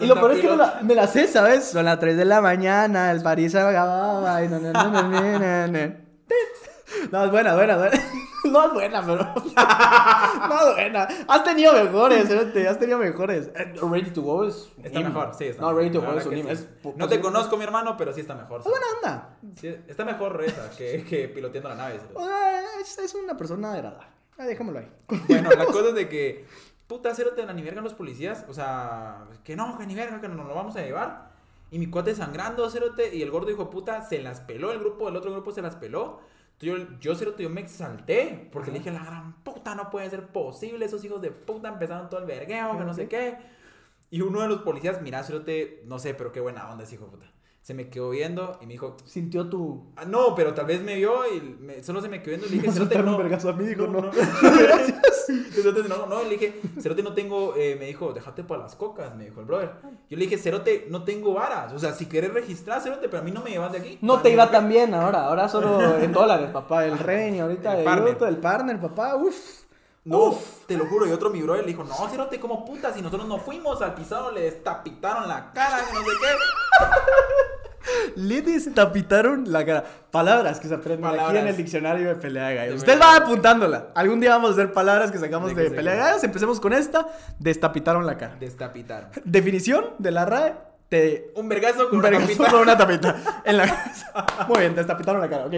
[0.00, 1.64] Y lo peor es que me la, pilot- me la sé, ¿sabes?
[1.70, 5.02] Son las 3 de la mañana, el París se acababa y no, no, no, no,
[5.08, 5.78] no, no, no.
[7.12, 8.00] No, es buena, buena, buena.
[8.46, 9.24] No es buena, pero.
[10.48, 11.08] No es buena.
[11.26, 12.68] Has tenido mejores, ¿eh?
[12.68, 13.50] Has tenido mejores.
[13.56, 14.70] Eh, Ready to Go es.
[14.78, 15.12] un Está himno.
[15.12, 15.44] mejor, sí.
[15.46, 15.82] Está No, mejor.
[15.82, 16.54] Ready to Go es un que himno.
[16.54, 16.62] sí.
[16.62, 18.60] es po- No te posible- conozco, mi hermano, pero sí está mejor.
[18.60, 19.36] Es buena onda.
[19.60, 21.98] Sí, está mejor esa que, que piloteando la nave.
[21.98, 22.14] Cerote.
[22.18, 24.06] O sea, es, es una persona agradable.
[24.38, 24.88] Ah, déjamelo ahí.
[25.28, 26.46] Bueno, la cosa es de que,
[26.86, 30.28] puta, cerote, la ni verga los policías, o sea, que no, que ni verga, que
[30.28, 31.30] no nos lo vamos a llevar.
[31.72, 34.78] Y mi cuate sangrando, cerote, y el gordo hijo de puta se las peló, el
[34.78, 36.20] grupo, el otro grupo se las peló.
[36.58, 40.08] Entonces yo, yo cerote, yo me exalté, porque le dije, la gran puta, no puede
[40.08, 43.36] ser posible, esos hijos de puta empezaron todo el vergueo, que no sé qué.
[44.10, 47.06] Y uno de los policías, mira, cerote, no sé, pero qué buena onda ese hijo
[47.06, 47.32] de puta.
[47.66, 49.86] Se me quedó viendo y me dijo, Sintió tu.
[49.96, 52.50] ah, no, pero tal vez me vio y me- solo se me quedó viendo y
[52.50, 53.18] le dije, cerote, no.
[53.18, 54.08] vergazo a mí, dijo, no.
[55.52, 59.16] Cerote, no, no, le dije, Cerote no tengo, eh, me dijo, déjate para las cocas,
[59.16, 59.72] me dijo el brother.
[60.08, 63.24] Yo le dije, Cerote, no tengo varas, o sea, si quieres registrar, Cerote, pero a
[63.24, 63.98] mí no me llevas de aquí.
[64.00, 66.84] No te iba tan bien ahora, ahora solo en dólares, papá.
[66.86, 68.16] El revenue ahorita El de partner.
[68.28, 69.16] El partner, papá.
[69.16, 69.34] Uf.
[70.04, 73.02] No, te lo juro, y otro mi brother le dijo, no, Cerote, como puta, si
[73.02, 76.28] nosotros no fuimos al pisado, le destapitaron la cara, no sé qué.
[78.16, 79.84] Le destapitaron la cara.
[80.10, 81.42] Palabras que se aprenden aquí Palabras.
[81.42, 82.76] en el diccionario de pelea de gallos.
[82.76, 83.88] Usted va apuntándola.
[83.94, 86.24] Algún día vamos a hacer palabras que sacamos De de, que pelea de gallos.
[86.24, 87.06] Empecemos con esta.
[87.38, 88.36] Destapitaron la cara.
[88.38, 89.10] Destapitaron.
[89.24, 90.54] Definición de la RAE.
[90.88, 91.32] Te...
[91.34, 92.50] Un vergazo con Un una tapita.
[92.50, 94.26] con una tapita en la cabeza.
[94.48, 95.46] Muy bien, destapitaron la cara.
[95.46, 95.54] Ok.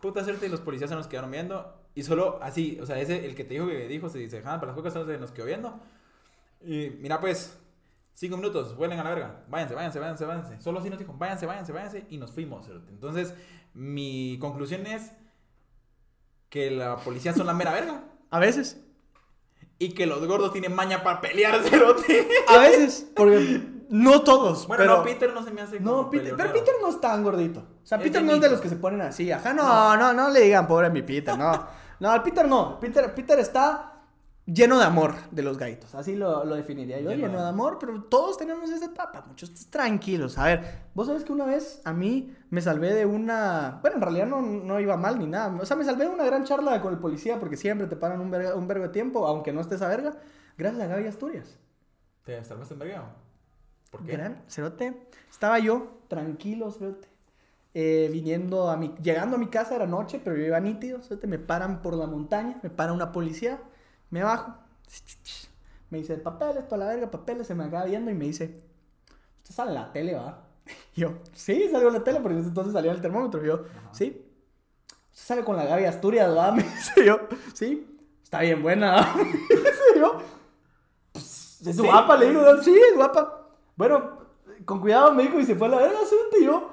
[0.00, 1.74] Puta suerte y los policías se nos quedaron viendo.
[1.94, 4.66] Y solo así, o sea, ese, el que te dijo que dijo, se dice, para
[4.66, 5.80] las solo se nos quedó viendo.
[6.60, 7.56] Y mira, pues,
[8.14, 9.44] cinco minutos, vuelen a la verga.
[9.48, 10.60] Váyanse, váyanse, váyanse, váyanse.
[10.60, 12.06] Solo así nos dijo, váyanse, váyanse, váyanse.
[12.08, 12.66] Y nos fuimos.
[12.66, 12.90] cerote.
[12.90, 13.34] Entonces,
[13.74, 15.12] mi conclusión es
[16.48, 18.04] que la policía son la mera verga.
[18.30, 18.80] A veces.
[19.78, 22.28] Y que los gordos tienen maña para pelear, cerote.
[22.48, 23.10] A veces.
[23.14, 24.66] Porque no todos.
[24.66, 24.96] Bueno, pero...
[24.98, 25.80] no, Peter no se me hace.
[25.80, 26.52] No, Peter, pero.
[26.52, 27.60] Peter no es tan gordito.
[27.82, 29.30] O sea, Es Peter no es de los que se ponen así.
[29.30, 31.66] Ajá, no, no, no le digan pobre mi Peter, no.
[32.00, 32.78] No, al Peter no.
[32.80, 33.93] Peter, Peter está
[34.46, 35.94] lleno de amor de los gaitos.
[35.94, 39.52] Así lo, lo definiría yo, Lleno lleno, de amor, pero todos tenemos esa etapa, muchos
[39.70, 40.38] tranquilos.
[40.38, 43.78] A ver, vos sabes que una vez a mí me salvé de una.
[43.82, 45.54] Bueno, en realidad no, no iba mal ni nada.
[45.60, 48.20] O sea, me salvé de una gran charla con el policía porque siempre te paran
[48.20, 50.16] un verga, un vergo de tiempo, aunque no estés a verga.
[50.56, 51.58] Gracias a Gaby Asturias.
[52.24, 53.14] ¿Te salvaste en verga?
[53.90, 54.12] ¿Por qué?
[54.12, 55.08] Gran cerote.
[55.30, 57.08] Estaba yo tranquilo, cerote.
[57.74, 61.24] eh, viniendo a mi, llegando a mi casa era noche, pero yo iba nítido, ¿sabes?
[61.28, 63.60] me paran por la montaña, me para una policía,
[64.14, 64.54] me bajo,
[65.90, 68.62] me dice, papeles, toda la verga, papeles, se me acaba viendo y me dice,
[69.38, 70.38] usted sale en la tele, ¿va?
[70.94, 74.24] Y yo, sí, salió en la tele, porque entonces salía el termómetro, y yo, sí,
[74.86, 76.52] usted sale con la Gaby Asturias, ¿va?
[76.56, 79.14] Me dice yo, sí, está bien buena, ¿va?
[79.16, 80.22] Me dice yo,
[81.12, 81.82] "Pues, es Sí.
[81.82, 83.48] guapa, le digo, sí, es guapa.
[83.74, 84.18] Bueno,
[84.64, 86.70] con cuidado me dijo y se fue a la verga, asunto y yo.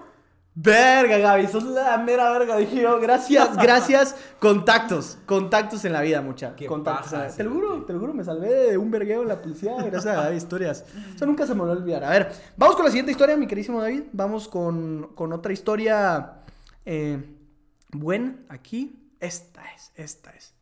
[0.54, 2.58] Verga, Gaby, sos la mera verga.
[2.58, 4.16] Dije yo, gracias, gracias.
[4.40, 6.56] Contactos, contactos en la vida, mucha.
[6.68, 7.28] Contactos paja.
[7.30, 10.08] Te lo juro, te lo juro, me salvé de un vergueo en la policía gracias
[10.08, 10.84] a Gaby Historias.
[11.16, 12.04] Eso nunca se me va a olvidar.
[12.04, 14.04] A ver, vamos con la siguiente historia, mi queridísimo David.
[14.12, 16.34] Vamos con, con otra historia
[16.86, 17.24] eh,
[17.92, 18.98] buena aquí.
[19.22, 20.54] Esta es, esta es.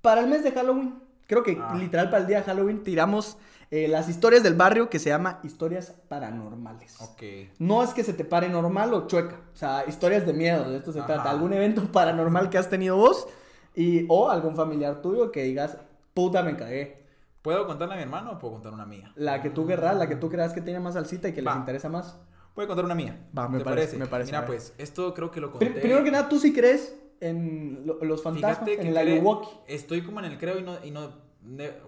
[0.00, 0.94] Para el mes de Halloween,
[1.26, 1.76] creo que Ah.
[1.78, 3.36] literal para el día de Halloween tiramos
[3.72, 7.00] eh, las historias del barrio que se llama historias paranormales.
[7.00, 7.22] Ok.
[7.58, 10.76] No es que se te pare normal o chueca, o sea, historias de miedo, de
[10.76, 11.06] esto se Ajá.
[11.14, 11.30] trata.
[11.30, 13.26] Algún evento paranormal que has tenido vos
[13.74, 15.78] y, o algún familiar tuyo que digas,
[16.14, 17.02] puta, me cagué.
[17.40, 19.10] ¿Puedo contarle a mi hermano o puedo contar una mía?
[19.16, 21.56] La que tú querrás, la que tú creas que tiene más salsita y que les
[21.56, 22.16] interesa más.
[22.54, 23.18] Voy a contar una mía.
[23.36, 25.66] Va, me ¿Te parece, me parece, Mira, pues, esto creo que lo conté.
[25.70, 29.26] Pri- primero que nada, tú sí crees en lo- los fantasmas, Fíjate que en el.
[29.66, 31.14] Estoy como en el creo y no, y no ne-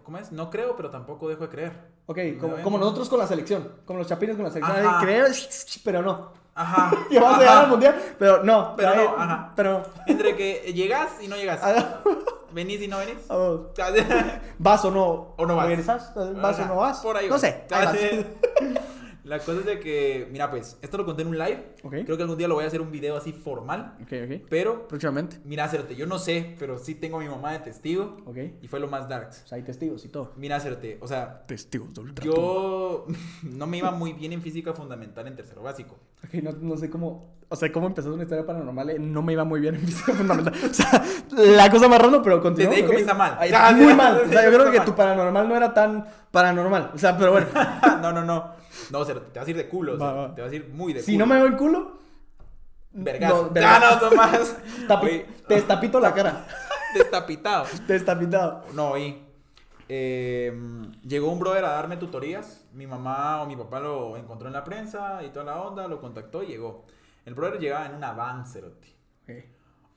[0.03, 0.33] ¿cómo es?
[0.33, 1.95] No creo, pero tampoco dejo de creer.
[2.07, 2.19] Ok,
[2.63, 4.87] como, nosotros con la selección, como los chapines con la selección.
[4.87, 5.01] Ajá.
[5.01, 5.27] Creo,
[5.85, 6.33] pero no.
[6.55, 6.93] Ajá.
[7.11, 8.75] Que vas a llegar al mundial, pero no.
[8.77, 9.53] Pero no, ajá.
[9.57, 11.61] Pero Entre que llegas y no llegas.
[11.63, 12.01] Ah.
[12.53, 13.19] Venís y no venís.
[13.29, 13.73] oh,
[14.59, 15.35] vas o no.
[15.37, 15.67] O no vas.
[15.67, 16.13] ¿Regresas?
[16.15, 17.01] ¿Vas o no vas?
[17.01, 17.65] Por ahí No sé.
[17.71, 17.97] ahí vas.
[19.25, 21.75] La cosa es de que, mira, pues, esto lo conté en un live.
[21.83, 21.95] Ok.
[22.05, 23.97] Creo que algún día lo voy a hacer un video así formal.
[24.03, 24.47] Ok, ok.
[24.51, 25.39] Pero, Próximamente.
[25.45, 28.19] mira, hacerte, yo no sé, pero sí tengo a mi mamá de testigo.
[28.27, 28.37] Ok.
[28.61, 29.43] Y fue lo más darks.
[29.45, 30.33] O sea, hay testigos y todo.
[30.37, 33.07] Mira, hacerte, o sea, Testigos del yo
[33.43, 35.97] no me iba muy bien en física fundamental en tercero básico.
[36.25, 37.35] Ok, no, no sé cómo.
[37.49, 38.91] O sea, cómo empezó una historia paranormal.
[38.91, 40.53] eh, No me iba muy bien en física fundamental.
[40.71, 41.03] O sea,
[41.37, 42.71] la cosa más random, pero continúa.
[42.71, 43.37] Desde ahí comienza mal.
[43.39, 44.21] Ay, Ya, muy ya, mal.
[44.27, 44.87] O sea, yo creo que mal.
[44.87, 46.91] tu paranormal no era tan paranormal.
[46.95, 47.47] O sea, pero bueno.
[48.03, 48.64] no, no, no.
[48.91, 49.95] No, te vas a ir de culo.
[49.95, 50.35] o sea, Va, va.
[50.35, 51.27] Te vas a ir muy de si culo.
[51.27, 51.99] no me veo en culo.
[52.93, 53.43] Vergazo.
[53.49, 54.11] no, Ya vergazo.
[54.11, 54.57] no más.
[54.89, 56.47] Tapi- te destapito la cara.
[56.95, 57.67] destapitado.
[57.87, 58.65] Destapitado.
[58.73, 59.21] No, y
[59.89, 60.53] eh,
[61.03, 62.65] llegó un brother a darme tutorías.
[62.73, 66.01] Mi mamá o mi papá lo encontró en la prensa y toda la onda, lo
[66.01, 66.85] contactó y llegó.
[67.25, 68.89] El brother llegaba en una van, cerote.
[69.23, 69.31] Ok.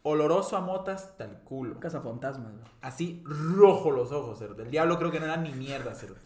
[0.07, 1.79] Oloroso a motas tal culo.
[1.79, 2.61] Casa fantasmas, ¿no?
[2.81, 4.63] Así rojo los ojos, cerote.
[4.63, 6.21] El diablo creo que no era ni mierda, cerote.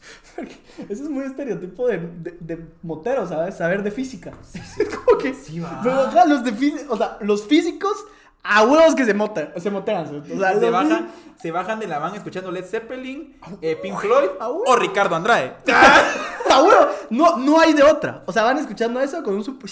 [0.89, 3.55] Eso es muy estereotipo de, de, de motero, ¿sabes?
[3.57, 4.31] Saber de física.
[4.53, 5.33] Es como que.
[5.33, 5.79] Sí, va.
[5.83, 7.93] Pero, ajá, los de fí- o sea, los físicos
[8.43, 10.23] a huevos que se motan, se motean.
[10.31, 14.29] O sea, se, bajan, se bajan de la van escuchando Led Zeppelin, eh, Pink Floyd
[14.39, 15.53] o Ricardo Andrade.
[16.49, 18.23] a huevo, no, no hay de otra.
[18.25, 19.69] O sea, van escuchando eso con un super.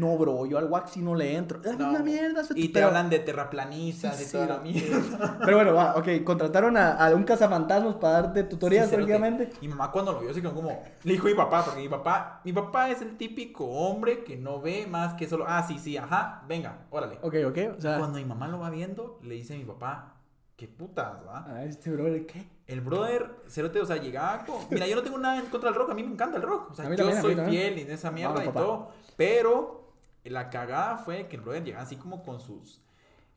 [0.00, 1.60] No, bro, yo al waxi no le entro.
[1.62, 1.90] Es No.
[1.90, 2.40] una mierda.
[2.40, 5.38] eso- Y te pero- hablan de terraplanistas y Sí, toda la mierda.
[5.44, 9.50] Pero bueno, va, ok, contrataron a, a un cazafantasmas para darte tutorías Sí, prácticamente.
[9.60, 12.40] Mi mamá cuando lo vio se quedó como, le dijo mi papá, porque mi papá,
[12.44, 15.96] mi papá es el típico hombre que no ve más que solo, ah, sí, sí,
[15.96, 17.18] ajá, venga, órale.
[17.22, 17.98] Ok, ok, o sea.
[17.98, 20.14] Cuando mi mamá lo va viendo, le dice a mi papá,
[20.56, 21.46] qué putas, va.
[21.52, 22.46] A este brother, ¿qué?
[22.66, 24.56] El brother, cerote, o sea, llegaba con...
[24.70, 26.70] Mira, yo no tengo nada en contra del rock, a mí me encanta el rock.
[26.70, 28.60] O sea, yo también, soy fiel en esa mierda Vamos, y papá.
[28.60, 28.88] todo.
[29.16, 29.79] Pero
[30.24, 32.80] la cagada fue que el brother llegaba así como con sus...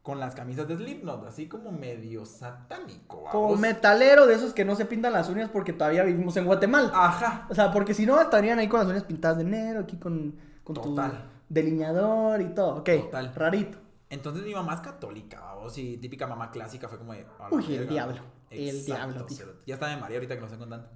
[0.02, 4.76] Con las camisas de Slipknot, así como medio satánico, Como metalero de esos que no
[4.76, 6.92] se pintan las uñas porque todavía vivimos en Guatemala.
[6.94, 7.48] Ajá.
[7.50, 10.36] O sea, porque si no estarían ahí con las uñas pintadas de negro, aquí con,
[10.66, 11.24] con tu Total.
[11.48, 12.80] delineador y todo.
[12.80, 13.34] Ok, Total.
[13.34, 13.78] rarito.
[14.14, 17.26] Entonces mi mamá es católica, babos, y típica mamá clásica fue como de...
[17.40, 17.92] "A la Uy, el verga".
[17.92, 18.22] diablo,
[18.52, 19.46] el diablo, tío.
[19.66, 20.88] Ya estaba en María ahorita que lo estoy contando.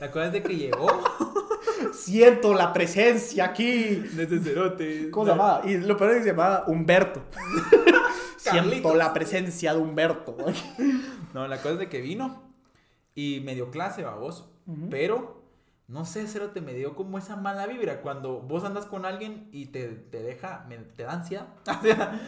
[0.00, 0.86] La cosa es de que llegó
[1.92, 3.94] Siento la presencia aquí.
[3.96, 5.10] de ese cerote.
[5.10, 5.62] ¿Cómo se llamaba?
[5.64, 7.22] Y lo peor es que se llamaba Humberto.
[8.36, 10.36] Siento la presencia de Humberto.
[11.34, 12.42] No, la cosa es de que vino
[13.14, 14.48] y me dio clase, babos.
[14.90, 15.42] Pero,
[15.88, 18.02] no sé, Cerote, me dio como esa mala vibra.
[18.02, 21.50] Cuando vos andas con alguien y te, te deja, me- te da Sí, te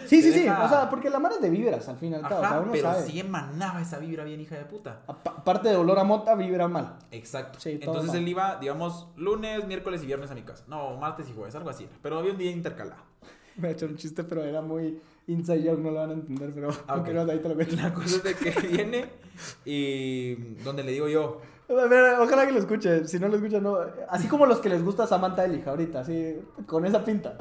[0.07, 0.49] sí, sí.
[0.49, 2.37] O sea, porque la mar es de vibras al fin y al cabo.
[2.45, 3.03] Ajá, o sea, uno pero sabe.
[3.07, 5.03] sí emanaba esa vibra bien hija de puta.
[5.09, 6.99] Apa- Aparte de olor a mota, vibra mal.
[7.11, 7.59] Exacto.
[7.59, 8.17] Sí, Entonces mal.
[8.19, 10.65] él iba, digamos, lunes, miércoles y viernes a mi casa.
[10.69, 11.89] No, martes y jueves, algo así.
[12.01, 13.03] Pero había un día intercalado.
[13.57, 16.53] Me ha hecho un chiste, pero era muy inside joke, no lo van a entender,
[16.55, 16.95] pero Ah, ok.
[16.99, 17.75] continuamos, ahí te lo cuento.
[17.77, 19.07] La cosa es de que viene
[19.65, 23.07] y donde le digo yo, A ver, ojalá que lo escuche.
[23.07, 23.79] Si no lo escucha, no.
[24.09, 27.37] Así como los que les gusta Samantha Elija ahorita, así, con esa pinta.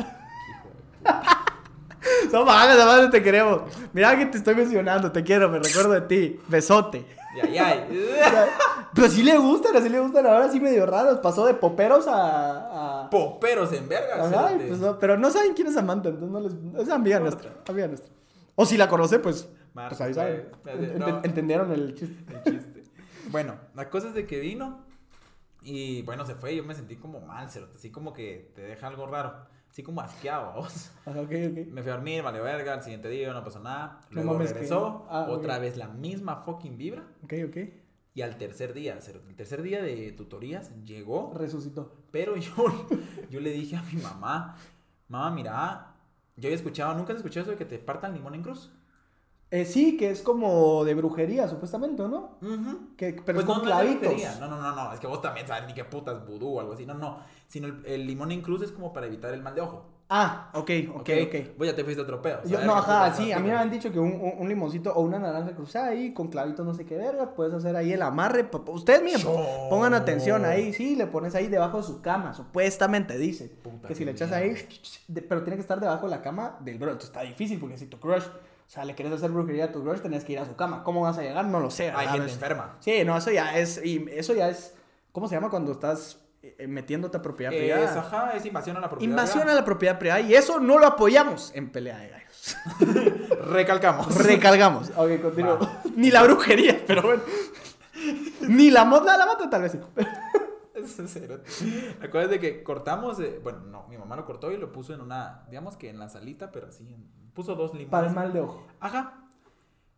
[2.31, 3.61] No mames, además te queremos.
[3.93, 6.39] Mira que te estoy mencionando, te quiero, me recuerdo de ti.
[6.47, 7.05] Besote.
[7.35, 7.87] Ya, ya.
[8.93, 10.25] Pero sí le gustan, así le gustan.
[10.25, 11.19] Ahora sí medio raros.
[11.19, 13.03] Pasó de poperos a.
[13.05, 13.09] a...
[13.09, 14.25] Poperos en verga.
[14.25, 16.81] Ajá, pues no, pero no saben quién es Samantha, entonces no les.
[16.83, 18.09] Es amiga nuestra, amiga nuestra.
[18.55, 19.47] O si la conoce, pues.
[19.73, 20.49] Marta, pues ahí saben.
[20.63, 21.21] pues, no.
[21.23, 22.33] Entendieron el chiste.
[22.33, 22.66] El chiste.
[23.31, 24.85] Bueno, la cosa es de que vino
[25.61, 28.87] y bueno, se fue y yo me sentí como mal, así como que te deja
[28.87, 29.33] algo raro,
[29.69, 30.91] así como asqueado, vos.
[31.05, 31.67] Ajá, ok, ok.
[31.71, 34.51] Me fui a dormir, vale verga, el siguiente día no pasó nada, No luego mames,
[34.53, 37.57] regresó, que- ah, otra vez la misma fucking vibra Ok, ok.
[38.13, 41.93] y al tercer día, cerote, el tercer día de tutorías llegó, Resucitó.
[42.11, 42.53] pero yo,
[43.29, 44.55] yo le dije a mi mamá,
[45.09, 45.93] mamá, mira,
[46.37, 48.71] yo había escuchado, nunca has escuchado eso de que te partan limón en cruz.
[49.49, 52.37] Eh, sí, que es como de brujería, supuestamente, ¿no?
[52.97, 54.13] Que, pero Pues es con no, clavitos.
[54.41, 54.93] No, no, no, no.
[54.93, 56.85] Es que vos también sabes ni qué putas vudú o algo así.
[56.85, 57.19] No, no.
[57.47, 59.85] Sino el, el limón en cruz es como para evitar el mal de ojo.
[60.09, 61.57] Ah, ok, ok, ok.
[61.57, 62.05] Vos ya te fuiste a.
[62.05, 62.65] Yo- ¿sabes?
[62.65, 65.01] no, ¿Qué ajá, sí, a mí me han dicho que un, un- un limoncito o
[65.01, 68.49] una naranja cruzada ahí con clavitos no sé qué verga, puedes hacer ahí el amarre.
[68.67, 69.67] Ustedes mismos, Yo.
[69.69, 73.49] pongan atención ahí, sí, le pones ahí debajo de su cama, supuestamente dice.
[73.49, 74.55] Puta, que si le echas ahí,
[75.27, 77.87] pero tiene que estar debajo de la cama del bro, entonces está difícil porque si
[77.87, 78.23] tu crush,
[78.67, 80.83] o sea, le quieres hacer brujería a tu crush, tenés que ir a su cama.
[80.83, 81.45] ¿Cómo vas a llegar?
[81.45, 81.89] No lo sé.
[81.95, 82.75] Hay gente enferma.
[82.81, 84.75] Sí, no, eso ya es, y eso ya es,
[85.13, 87.97] ¿cómo se llama cuando estás eh, metiéndote a propiedad privada?
[87.97, 89.09] ajá, es invasión a la propiedad.
[89.09, 89.59] Invasión a privada.
[89.61, 92.57] la propiedad privada y eso no lo apoyamos en pelea de gallos.
[93.45, 94.13] Recalcamos.
[94.17, 94.91] Recalgamos.
[94.97, 95.59] Ok, continúo.
[95.95, 97.23] Ni la brujería, pero bueno.
[98.49, 99.79] Ni la mota, la mata tal vez sí.
[102.29, 103.19] De que cortamos.
[103.19, 105.45] eh, bueno, no, mi mamá lo cortó y lo puso en una.
[105.49, 106.95] Digamos que en la salita, pero así.
[107.33, 107.91] puso dos limones.
[107.91, 108.65] Para el mal de ojo.
[108.79, 109.23] Ajá.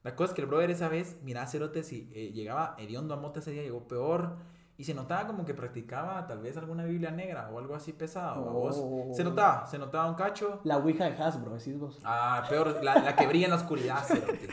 [0.04, 3.18] La cosa es que el brother esa vez, mira, Cerote, si eh, llegaba hediondo a
[3.18, 4.38] mota ese día, llegó peor.
[4.78, 8.46] Y se notaba como que practicaba tal vez alguna Biblia negra o algo así pesado.
[8.48, 9.14] Oh.
[9.14, 10.62] Se notaba, se notaba un cacho.
[10.64, 12.00] La ouija de Hasbro, decís vos.
[12.06, 14.48] Ah, peor, la, la que brilla en la oscuridad, Cerote.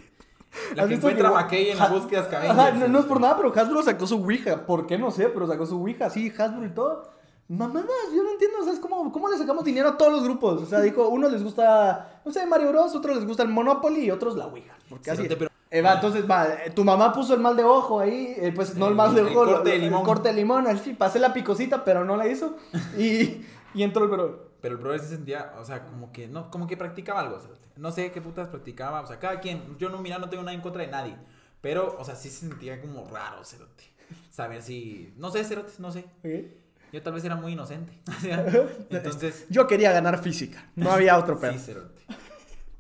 [0.75, 3.19] La ¿Has que encuentra que- McKay en la Ja- búsqueda Ajá, no, no es por
[3.19, 3.21] Cerote.
[3.21, 4.65] nada, pero Hasbro sacó su ouija.
[4.67, 4.97] ¿Por qué?
[4.99, 7.03] No sé, pero sacó su ouija, así, Hasbro y todo.
[7.49, 10.25] Mamadas, yo no entiendo, o sea, es como, ¿cómo le sacamos dinero a todos los
[10.25, 10.63] grupos?
[10.63, 14.05] O sea, dijo, unos les gusta, no sé, Mario Bros, otros les gusta el Monopoly
[14.07, 14.75] y otros la ouija.
[14.89, 18.01] Porque así pero- Eh, va, entonces, va, eh, tu mamá puso el mal de ojo
[18.01, 20.05] ahí, eh, pues no el mal de El ojo, corte lo- de el limón.
[20.05, 22.57] corte de limón, así, pasé la picosita, pero no la hizo.
[22.97, 24.46] Y, y entró el pero.
[24.61, 27.69] Pero el brother se sentía, o sea, como que no, como que practicaba algo, Cerote.
[27.77, 30.55] No sé qué putas practicaba, o sea, cada quien, yo no, mira, no tengo nada
[30.55, 31.17] en contra de nadie.
[31.61, 33.85] Pero, o sea, sí se sentía como raro, Cerote.
[34.31, 36.05] Saber si, no sé, Cerote, no sé.
[36.93, 37.93] Yo tal vez era muy inocente.
[38.09, 38.47] O sea,
[38.91, 41.53] Entonces, Yo quería ganar física, no había otro pedo.
[41.53, 42.03] sí, Cerote.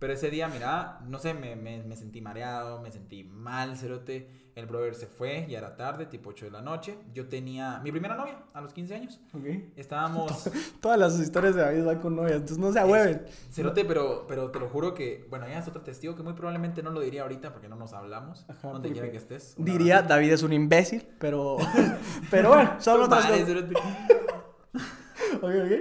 [0.06, 4.30] Pero ese día, mira, no sé, me, me, me sentí mareado, me sentí mal, Cerote.
[4.54, 6.96] El brother se fue, ya era tarde, tipo 8 de la noche.
[7.12, 9.20] Yo tenía mi primera novia a los 15 años.
[9.34, 9.46] Ok.
[9.74, 10.48] Estábamos...
[10.80, 13.26] Todas las historias de David van con novias, entonces no se ahueven.
[13.50, 16.84] Cerote, pero, pero te lo juro que, bueno, ella es otro testigo que muy probablemente
[16.84, 18.44] no lo diría ahorita porque no nos hablamos.
[18.48, 19.56] Ajá, donde quiera que estés.
[19.58, 20.14] Diría, abrazo.
[20.14, 21.56] David es un imbécil, pero.
[22.30, 23.50] pero bueno, Tu otras cosas.
[25.38, 25.72] Ok, ok.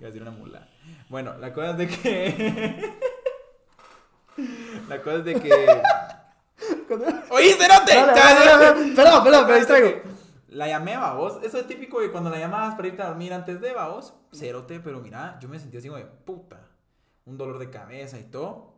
[0.00, 0.68] a decir una mula.
[1.08, 2.94] Bueno, la cosa es de que.
[4.88, 5.82] La cosa es de que.
[7.30, 8.94] ¡Oye, Cerote!
[8.94, 10.02] Perdón, perdón, me distraigo.
[10.48, 11.38] La llamé a vos.
[11.42, 14.14] Eso es típico de cuando la llamabas para irte a dormir antes de vos.
[14.32, 16.68] Cerote, pero mira, yo me sentí así como de puta.
[17.24, 18.74] Un dolor de cabeza y todo.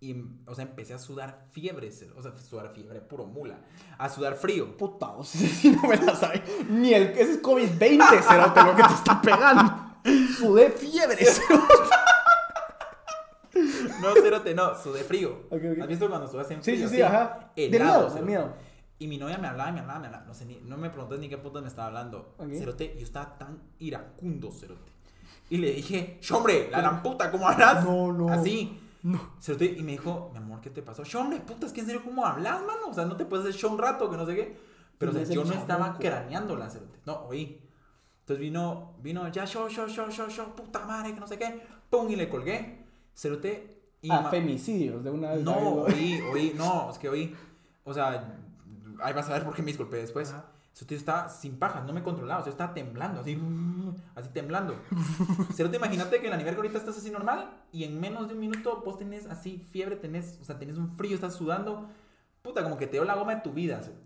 [0.00, 0.16] Y,
[0.46, 1.90] o sea, empecé a sudar fiebre.
[2.16, 3.58] O sea, sudar fiebre, puro mula.
[3.98, 4.76] A sudar frío.
[4.76, 6.42] Puta, o sea, si no me la sabes.
[6.68, 7.10] Ni el.
[7.10, 9.92] Ese es COVID-20, cerote, lo que te está pegando.
[10.38, 11.94] Sudé fiebre, cerote.
[14.00, 15.44] No, cerote, no, sudé frío.
[15.50, 15.82] Ok, ok.
[15.82, 16.88] ¿Has visto cuando sudas en Sí, frío?
[16.88, 17.14] sí, sí, así?
[17.14, 17.52] ajá.
[17.56, 18.52] De Helado, miedo, de miedo.
[18.98, 20.24] Y mi novia me hablaba, me hablaba, me hablaba.
[20.26, 22.34] No sé, ni, no me preguntas ni qué puta me estaba hablando.
[22.38, 22.52] Ok.
[22.52, 24.92] Cerote, yo estaba tan iracundo, cerote.
[25.50, 27.84] Y le dije, hombre, la gran puta, ¿cómo hablas?
[27.84, 28.28] No, no.
[28.28, 28.78] Así.
[29.02, 29.20] No.
[29.40, 31.02] Cerote, y me dijo, mi amor, ¿qué te pasó?
[31.18, 32.88] hombre, puta, es que en serio, ¿cómo hablas, mano?
[32.88, 34.56] O sea, no te puedes hacer show un rato, que no sé qué.
[34.98, 37.00] Pero o sea, yo no estaba craneándola, cerote.
[37.04, 37.60] No, oí.
[38.20, 41.60] Entonces vino, vino, ya, show, show, show, show, show, puta madre, que no sé qué.
[41.90, 42.81] Pum, y le colgué.
[43.14, 43.80] Cerote.
[44.00, 45.44] Y Ah, femicidios de una vez.
[45.44, 47.34] no, oí, oí, no, es que oí.
[47.84, 48.36] O sea,
[49.00, 50.30] ahí vas a ver por qué me disculpé después.
[50.32, 50.46] Ajá.
[50.74, 53.38] Eso tío estaba sin pajas, no me controlaba, o sea, estaba temblando, así,
[54.14, 54.74] así temblando.
[55.56, 58.26] Pero te imagínate que en la nivel que ahorita estás así normal y en menos
[58.28, 61.88] de un minuto vos tenés así fiebre, tenés, o sea, tenés un frío, estás sudando.
[62.40, 63.82] Puta, como que te dio la goma de tu vida.
[63.82, 64.00] cerote.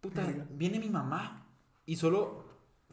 [0.00, 1.46] Puta, viene mi mamá
[1.86, 2.41] y solo,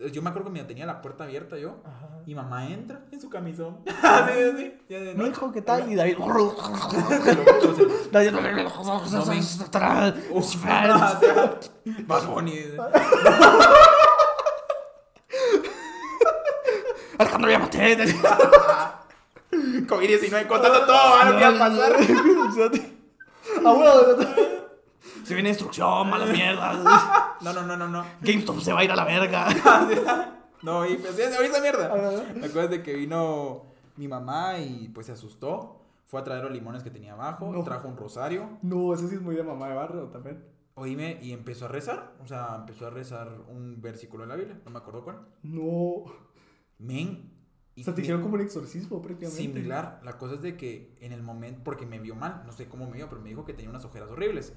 [0.07, 1.81] yo me acuerdo que me tenía la puerta abierta yo.
[1.83, 2.07] Ajá.
[2.25, 3.79] Y mamá entra en su camisón.
[4.03, 4.73] así, así.
[5.15, 5.91] Mi hijo, ¿qué tal?
[5.91, 6.17] Y David.
[8.11, 8.31] David.
[8.31, 8.41] No,
[12.07, 12.87] Más bonito.
[17.17, 17.97] Alejandro, llámate.
[19.51, 21.95] COVID-19 contando todo, iba a pasar.
[23.65, 24.58] Abuelo,
[25.29, 26.73] se viene destrucción, mala mierda.
[27.41, 28.03] No, no, no, no, no.
[28.21, 29.47] GameStop se va a ir a la verga.
[30.61, 31.87] No, y pues ya esa mierda.
[32.35, 33.63] La cosa es de que vino
[33.95, 35.81] mi mamá y pues se asustó.
[36.05, 37.63] Fue a traer los limones que tenía abajo, No.
[37.63, 38.57] trajo un rosario.
[38.61, 40.43] No, eso sí es muy de mamá de barrio también.
[40.73, 42.11] Oíme, y empezó a rezar.
[42.21, 44.59] O sea, empezó a rezar un versículo de la Biblia.
[44.65, 45.19] No me acuerdo cuál.
[45.43, 46.03] No.
[46.77, 47.31] Men.
[47.79, 49.41] O sea, te hicieron como un exorcismo prácticamente.
[49.41, 50.01] Similar.
[50.03, 52.85] La cosa es de que en el momento, porque me vio mal, no sé cómo
[52.85, 54.51] me vio, pero me dijo que tenía unas ojeras horribles.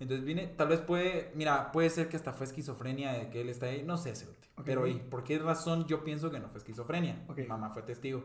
[0.00, 3.48] Entonces vine, tal vez puede, mira, puede ser que hasta fue esquizofrenia de que él
[3.48, 4.48] está ahí, no sé, cerote.
[4.56, 4.64] Ok.
[4.64, 7.24] pero ¿y por qué razón yo pienso que no fue esquizofrenia?
[7.28, 7.38] Ok.
[7.38, 8.24] Mi mamá fue testigo.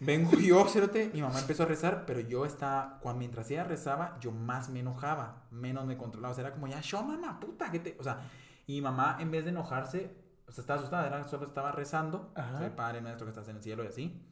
[0.00, 4.18] Vengo yo, cerote, mi mamá empezó a rezar, pero yo estaba, cuando mientras ella rezaba,
[4.20, 7.70] yo más me enojaba, menos me controlaba, o sea, era como, ya, yo, mamá, puta,
[7.70, 8.20] que te, o sea,
[8.66, 10.14] y mi mamá en vez de enojarse,
[10.46, 12.58] o sea, estaba asustada, era, solo estaba rezando, Ajá.
[12.58, 14.22] soy Padre nuestro que estás en el cielo y así.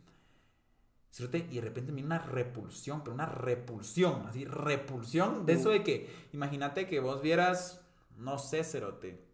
[1.17, 5.83] Cerote, y de repente me una repulsión, pero una repulsión, así, repulsión de eso de
[5.83, 7.81] que, imagínate que vos vieras,
[8.19, 9.25] no sé, Cerote.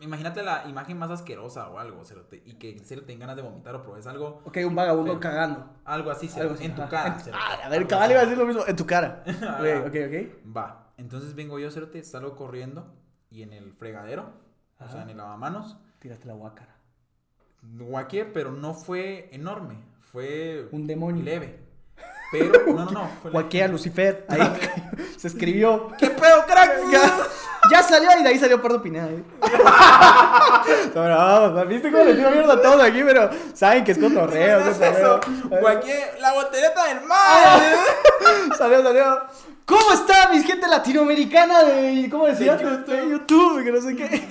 [0.00, 3.36] Imagínate la imagen más asquerosa o algo, Cerote, y que en serio te den ganas
[3.36, 5.20] de vomitar o probes algo, Ok, un vagabundo Feo.
[5.20, 5.70] cagando.
[5.84, 6.90] algo así, Algo Cerote, así, en tu ajá.
[6.90, 7.18] cara.
[7.20, 8.62] Cerote, Ah, a ver, algo cabal iba a decir lo mismo.
[8.66, 9.22] En tu cara.
[9.28, 10.56] Ok, ok, ok.
[10.56, 12.94] Va, entonces vengo yo, Cerote, salgo corriendo
[13.30, 14.32] y en el fregadero,
[14.78, 16.74] o sea, en el lavamanos, Tiraste la guácara.
[17.62, 19.76] guaqué, pero no fue enorme,
[20.12, 21.22] fue Un demonio.
[21.22, 21.60] leve.
[22.32, 23.10] Pero, no, no, no.
[23.22, 23.30] Fue.
[23.32, 24.24] Guaquea Lucifer.
[24.28, 24.40] Ahí
[25.16, 25.88] se escribió.
[25.98, 26.70] ¿Qué pedo, crack?
[26.90, 27.02] Ya,
[27.70, 29.06] ya salió y de ahí salió Pardo Pineda.
[29.10, 29.22] ¿eh?
[30.94, 33.02] No, no, ¿Viste cómo le tiro mierda a todos aquí?
[33.04, 34.64] Pero saben que es cotorreo.
[34.64, 35.20] ¿Qué es eso?
[36.20, 37.60] La botelleta del mar.
[38.56, 39.20] Salió, salió.
[39.66, 42.08] ¿Cómo está mi gente latinoamericana de.
[42.10, 42.56] ¿Cómo decía?
[42.56, 42.86] De YouTube.
[42.86, 44.28] De YouTube, que no sé qué.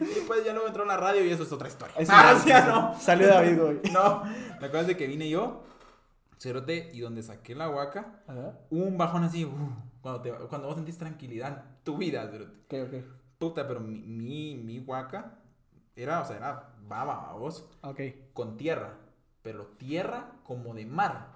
[0.00, 1.94] Y pues ya luego entró en la radio y eso es otra historia.
[2.08, 2.98] Ah, sí, ya no.
[3.00, 3.80] Salió David, güey.
[3.92, 4.24] No,
[4.60, 5.62] la cosa es de que vine yo,
[6.38, 8.22] cerote, y donde saqué la guaca,
[8.70, 9.50] hubo un bajón así, uh,
[10.00, 12.52] cuando, te, cuando vos sentís tranquilidad en tu vida, cerote.
[12.84, 13.04] Ok, ok.
[13.38, 15.38] Puta, pero mi, mi, mi guaca
[15.96, 18.00] era, o sea, era baba, vos, Ok.
[18.32, 18.94] con tierra,
[19.42, 21.34] pero tierra como de mar.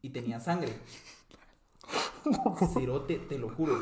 [0.00, 0.72] Y tenía sangre.
[2.74, 3.76] Cerote, te lo juro.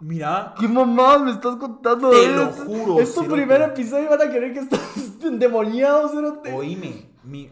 [0.00, 2.10] Mira, ¿Qué mamá me estás contando?
[2.10, 3.36] Te lo juro, Es tu cerote.
[3.36, 4.80] primer episodio y van a querer que estás
[5.22, 6.52] endemoniado, cerote.
[6.52, 7.50] oíme, mi...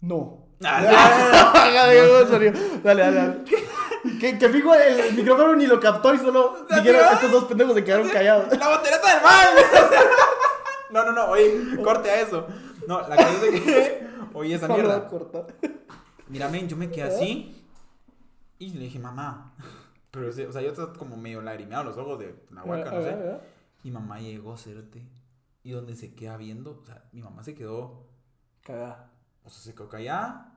[0.00, 0.46] No.
[0.58, 0.88] Dale,
[2.82, 3.44] dale, dale.
[4.18, 7.74] Que, que fijo el, el micrófono ni lo captó y solo dijeron, estos dos pendejos
[7.74, 8.46] se quedaron callados.
[8.58, 9.48] ¡La botelleta del mal!
[10.90, 12.46] no, no, no, oye, corte a eso.
[12.86, 14.06] No, la cosa es que.
[14.32, 15.08] Oye, esa mierda.
[16.28, 17.62] Mira, men, yo me quedé así.
[18.58, 19.52] Y le dije, mamá.
[20.10, 23.16] Pero, o sea, yo estaba como medio lagrimeado los ojos de la huaca, no sé.
[23.84, 25.06] Y mamá llegó, cérate.
[25.62, 28.06] Y donde se queda viendo, o sea, mi mamá se quedó.
[28.62, 29.10] Cagada.
[29.44, 30.56] O sea, se quedó callada.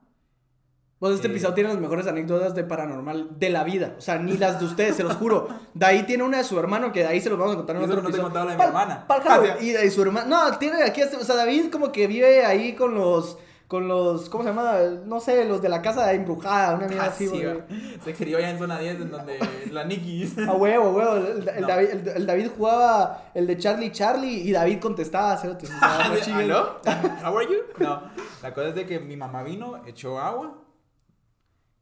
[1.00, 1.32] Pues este Eh.
[1.32, 3.96] episodio tiene las mejores anécdotas de paranormal de la vida.
[3.98, 5.50] O sea, ni las de ustedes, se los juro.
[5.74, 7.76] De ahí tiene una de su hermano que de ahí se los vamos a contar
[7.76, 8.24] en Yo otro no te episodio.
[8.24, 9.06] contado la de mi Pal- hermana.
[9.10, 9.66] Ah, sí.
[9.68, 10.28] Y de su hermano.
[10.50, 13.38] No, tiene aquí, o sea, David como que vive ahí con los.
[13.74, 14.30] Con los.
[14.30, 14.82] ¿Cómo se llama?
[15.04, 17.64] No sé, los de la casa embrujada, una mierda Ah, así, sí, güey.
[18.04, 19.40] Se crió allá en zona 10, en donde
[19.72, 20.32] la Nikki.
[20.48, 21.16] A huevo, huevo.
[21.16, 21.68] El, el No.
[21.68, 25.36] David, el, el David jugaba el de Charlie Charlie y David contestaba.
[25.38, 25.66] cerote.
[25.82, 26.82] ¿Aló?
[27.26, 27.62] How are you?
[27.80, 28.12] No,
[28.44, 30.56] la cosa es de que mi mamá vino, echó agua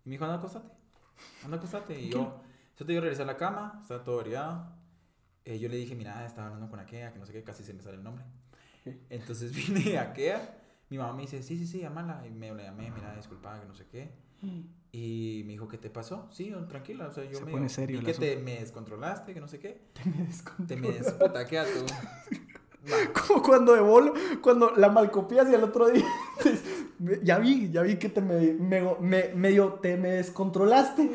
[0.06, 0.70] y me dijo, anda, acostate.
[1.44, 2.00] Anda, acostate.
[2.00, 2.39] Y yo,
[2.80, 4.66] yo te yo regresé a la cama, estaba todo variado.
[5.44, 7.82] yo le dije, mira, estaba hablando con Akea, que no sé qué, casi se me
[7.84, 8.24] sale el nombre.
[9.10, 10.61] Entonces vine a Akea,
[10.92, 12.26] mi mamá me dice, sí, sí, sí, llámala.
[12.28, 14.12] Y me la llamé, mira, disculpa, que no sé qué.
[14.92, 16.28] Y me dijo, ¿qué te pasó?
[16.32, 19.48] Sí, tranquila, o sea, yo Se me pone serio que te me descontrolaste, que no
[19.48, 19.82] sé qué.
[20.60, 21.86] Me Te me desputa, ¿qué tú?
[22.92, 22.98] Va.
[23.28, 26.04] Como cuando de bolo, cuando la malcopias y al otro día.
[27.24, 31.12] ya vi, ya vi que te me, me, me- medio te me descontrolaste.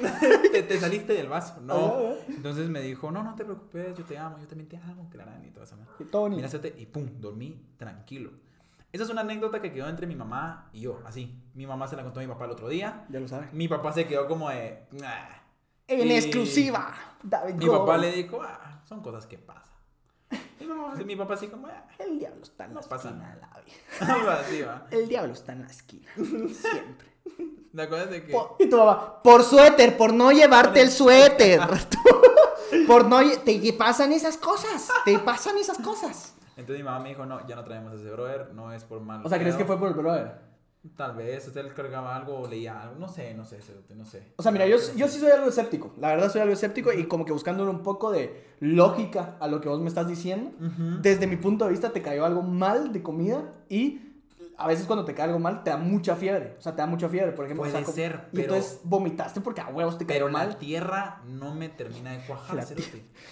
[0.53, 1.75] te, te saliste del vaso, no.
[1.75, 2.15] Ah, ah.
[2.29, 5.17] Entonces me dijo, no, no te preocupes, yo te amo, yo también te amo, y
[5.61, 5.91] esa madre.
[5.99, 8.31] Y todo ni- Mira, suerte, y pum, dormí tranquilo.
[8.97, 11.39] Esa es una anécdota que quedó entre mi mamá y yo, así.
[11.53, 13.05] Mi mamá se la contó a mi papá el otro día.
[13.11, 13.53] Ya lo sabes.
[13.53, 14.87] Mi papá se quedó como de...
[14.93, 15.37] "Nah".
[15.87, 16.95] En Y- exclusiva.
[17.23, 19.75] David Mi papá le dijo, ah, son cosas que pasan.
[20.59, 23.09] Y mi, mamá- mi papá así como, ah, El diablo está en No la pasa
[23.11, 23.39] esquina.
[24.01, 24.29] David.
[24.31, 24.87] así, va.
[24.91, 26.11] El diablo está en la esquina.
[26.15, 27.09] Siempre.
[27.75, 28.33] ¿Te acuerdas de que...
[28.33, 31.61] Po- y tu mamá, por suéter, por no llevarte el suéter.
[32.87, 34.89] por no lle- te pasan esas cosas.
[35.05, 36.33] Te pasan esas cosas.
[36.57, 39.21] Entonces mi mamá me dijo, no, ya no traemos ese brother, no es por mal.
[39.25, 39.65] O sea, ¿crees pedo".
[39.67, 40.47] que fue por el brother?
[40.97, 43.59] Tal vez, usted le cargaba algo o leía algo, no sé, no sé,
[43.97, 44.23] no sé.
[44.37, 45.93] O sea, mira, yo, Pero yo sí soy algo escéptico.
[45.99, 49.61] La verdad soy algo escéptico y como que buscándole un poco de lógica a lo
[49.61, 50.53] que vos me estás diciendo.
[50.65, 51.01] Ujú.
[51.03, 54.01] Desde mi punto de vista te cayó algo mal de comida y
[54.57, 56.55] a veces cuando te cae algo mal, te da mucha fiebre.
[56.57, 57.63] O sea, te da mucha fiebre, por ejemplo.
[57.65, 60.39] Puede o sea, como- ser, Y pero- entonces vomitaste porque a huevos te Pero cayó
[60.39, 60.57] la mal.
[60.57, 62.63] tierra no me termina de cuajar, La.
[62.65, 62.79] Pues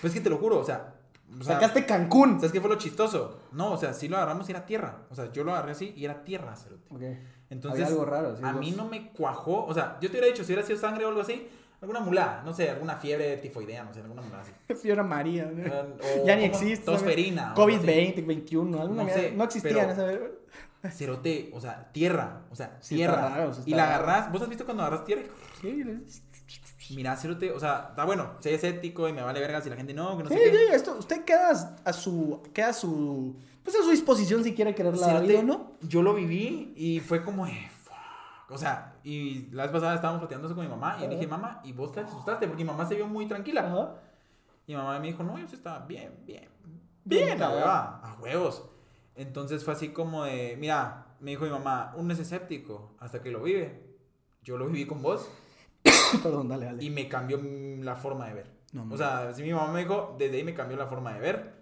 [0.03, 0.95] es que te lo juro, o sea.
[1.41, 2.37] O sea, Sacaste Cancún.
[2.37, 3.41] ¿Sabes qué fue lo chistoso?
[3.53, 5.03] No, o sea, sí lo agarramos y era tierra.
[5.11, 6.87] O sea, yo lo agarré así y era tierra, cerote.
[6.91, 7.03] Ok.
[7.51, 9.64] Entonces, Había algo raro, sí, a mí no me cuajó.
[9.66, 11.47] O sea, yo te hubiera dicho, si hubiera sido sangre o algo así,
[11.81, 14.53] alguna mulada, no sé, alguna fiebre tifoidea, no sé, alguna mulada así.
[14.83, 15.45] Fiebre María.
[15.47, 15.62] ¿no?
[16.22, 16.85] O- ya ni existe.
[16.87, 17.55] Tosferina.
[17.55, 17.87] o algo así.
[17.87, 20.27] COVID-20, 21, alguna No sé, no existían pero-
[20.83, 22.43] esa Cerote, o sea, tierra.
[22.51, 23.31] O sea, tierra.
[23.31, 24.31] raro, y la agarras.
[24.31, 25.22] ¿Vos has visto cuando agarras tierra?
[25.62, 25.83] Sí,
[26.91, 29.95] Mira, cerote, o sea, está bueno, soy escéptico y me vale verga si la gente
[29.95, 30.74] no, que no sí, sé qué.
[30.74, 31.51] esto, usted queda
[31.85, 35.43] a su, queda a su, pues a su disposición si quiere querer la vida o
[35.43, 35.72] no.
[35.80, 38.51] Yo lo viví y fue como, eh, fuck.
[38.51, 41.14] O sea, y la vez pasada estábamos platicando eso con mi mamá y yo le
[41.14, 42.47] dije, mamá, ¿y vos te asustaste?
[42.47, 43.62] Porque mi mamá se vio muy tranquila.
[43.66, 43.95] Ajá.
[44.66, 46.49] Y mi mamá me dijo, no, yo sí estaba bien, bien,
[47.05, 48.64] Bien, a hueva, a huevos.
[49.14, 53.30] Entonces fue así como de, mira, me dijo mi mamá, uno es escéptico hasta que
[53.30, 53.82] lo vive.
[54.43, 55.28] Yo lo viví con vos
[56.22, 56.82] Perdón, dale, dale.
[56.85, 57.41] y me cambió
[57.82, 58.51] la forma de ver.
[58.72, 58.97] No, o no.
[58.97, 61.55] sea, si mi mamá me dijo, desde ahí me cambió la forma de ver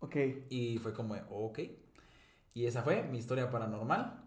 [0.00, 0.16] Ok.
[0.48, 1.58] y fue como ok.
[2.54, 4.20] Y esa fue mi historia paranormal.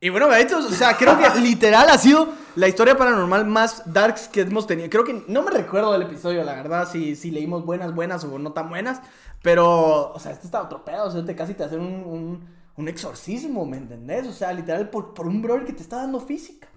[0.00, 4.28] Y bueno, Gaditos, o sea, creo que literal ha sido la historia paranormal más darks
[4.28, 4.90] que hemos tenido.
[4.90, 8.38] Creo que no me recuerdo del episodio, la verdad, si, si leímos buenas, buenas o
[8.38, 9.00] no tan buenas.
[9.42, 12.48] Pero, o sea, este está otro pedo, o sea, te casi te hacen un, un,
[12.76, 14.26] un exorcismo, ¿me entendés?
[14.26, 16.68] O sea, literal por, por un brother que te está dando física.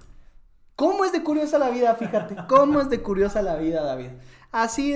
[0.77, 2.37] ¿Cómo es de curiosa la vida, fíjate?
[2.47, 4.11] ¿Cómo es de curiosa la vida, David?
[4.51, 4.95] Así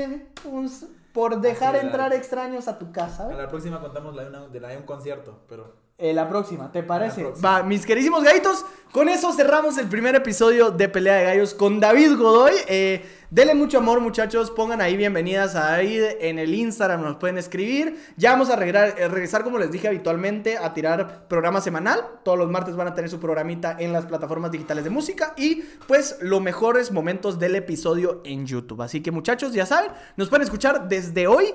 [0.49, 3.37] pues, por dejar de entrar extraños a tu casa, A ¿ves?
[3.37, 5.80] la próxima contamos la de, una- de la de un concierto, pero...
[6.01, 7.21] Eh, la próxima, ¿te parece?
[7.21, 7.47] próxima.
[7.47, 11.79] Va, mis queridísimos gallitos, con eso cerramos el primer episodio de Pelea de Gallos con
[11.79, 12.53] David Godoy.
[12.67, 14.49] Eh, denle mucho amor, muchachos.
[14.49, 18.03] Pongan ahí bienvenidas a David en el Instagram, nos pueden escribir.
[18.17, 22.03] Ya vamos a regresar, eh, regresar, como les dije habitualmente, a tirar programa semanal.
[22.23, 25.61] Todos los martes van a tener su programita en las plataformas digitales de música y,
[25.87, 28.81] pues, los mejores momentos del episodio en YouTube.
[28.81, 31.53] Así que, muchachos, ya saben, nos pueden escuchar desde hoy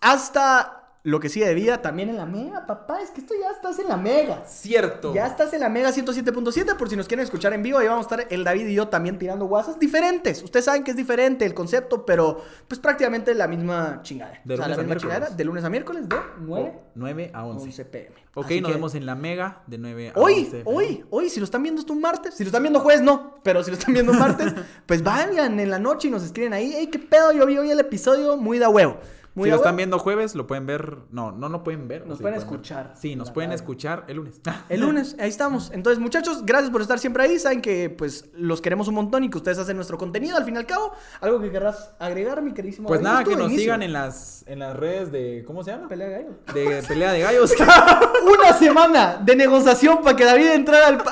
[0.00, 3.00] hasta lo que sigue de vida también en la Mega, papá.
[3.00, 4.44] Es que esto ya estás en la Mega.
[4.46, 5.14] Cierto.
[5.14, 7.78] Ya estás en la Mega 107.7 por si nos quieren escuchar en vivo.
[7.78, 10.42] Ahí vamos a estar el David y yo también tirando guasas diferentes.
[10.42, 14.40] Ustedes saben que es diferente el concepto, pero pues prácticamente la misma chingada.
[14.44, 17.46] De o sea, la misma de lunes a miércoles de 9 Oh, 9 a a
[17.46, 17.64] 11.
[17.66, 18.14] 11 pm.
[18.34, 20.62] Ok, Así nos que vemos en la Mega de 9 a Hoy, 11.
[20.66, 23.40] hoy, hoy, si lo están viendo esto un martes, si lo están viendo jueves, no,
[23.42, 24.52] pero si lo están viendo un martes,
[24.86, 27.70] pues vayan en la noche y nos escriben ahí, hey, qué pedo, yo vi hoy
[27.70, 28.98] el episodio muy da huevo.
[29.34, 29.76] Muy si lo están huevo".
[29.76, 30.98] viendo jueves, lo pueden ver.
[31.10, 32.06] No, no lo pueden ver.
[32.06, 32.42] Nos sí, pueden ver.
[32.46, 34.40] escuchar Sí, nos pueden escuchar el lunes.
[34.68, 35.70] El lunes, ahí estamos.
[35.72, 37.38] Entonces, muchachos, gracias por estar siempre ahí.
[37.38, 40.54] Saben que pues los queremos un montón y que ustedes hacen nuestro contenido al fin
[40.54, 40.92] y al cabo.
[41.20, 42.88] Algo que querrás agregar, mi queridísimo.
[42.88, 43.60] Pues nada, que nos inicio.
[43.60, 45.44] sigan en las, en las redes de.
[45.46, 45.88] ¿Cómo se llama?
[45.88, 46.30] Pelea de gallo.
[46.52, 47.54] De pelea de gallos.
[48.38, 51.02] Una semana de negociación para que David entrara al,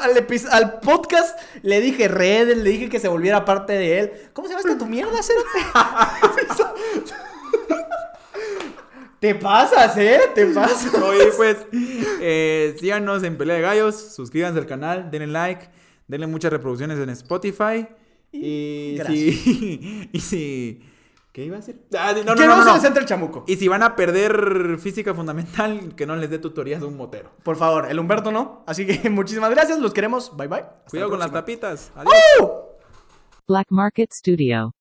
[0.50, 1.38] al podcast.
[1.62, 4.12] Le dije redes, le dije que se volviera parte de él.
[4.32, 5.48] ¿Cómo se llama esta tu mierda, Cerote?
[9.20, 10.20] Te pasas, ¿eh?
[10.34, 10.94] Te pasas.
[10.94, 11.66] Oye, pues,
[12.20, 15.68] eh, síganos en Pelea de Gallos, suscríbanse al canal, denle like,
[16.06, 17.88] denle muchas reproducciones en Spotify.
[18.32, 19.16] Y, Gracias.
[19.16, 20.08] si.
[20.12, 20.82] Y si.
[21.32, 21.80] ¿Qué iba a decir?
[21.96, 22.74] Ah, no, no, que no, no, no, se no.
[22.76, 23.44] les entre el chamuco.
[23.46, 27.30] Y si van a perder física fundamental, que no les dé tutorías de un motero.
[27.42, 28.64] Por favor, el Humberto no.
[28.66, 30.36] Así que muchísimas gracias, los queremos.
[30.36, 30.60] Bye bye.
[30.60, 31.92] Hasta Cuidado la con las tapitas.
[31.94, 32.12] Adiós.
[32.40, 32.48] ¡Uh!
[33.46, 34.74] Black Market Studio.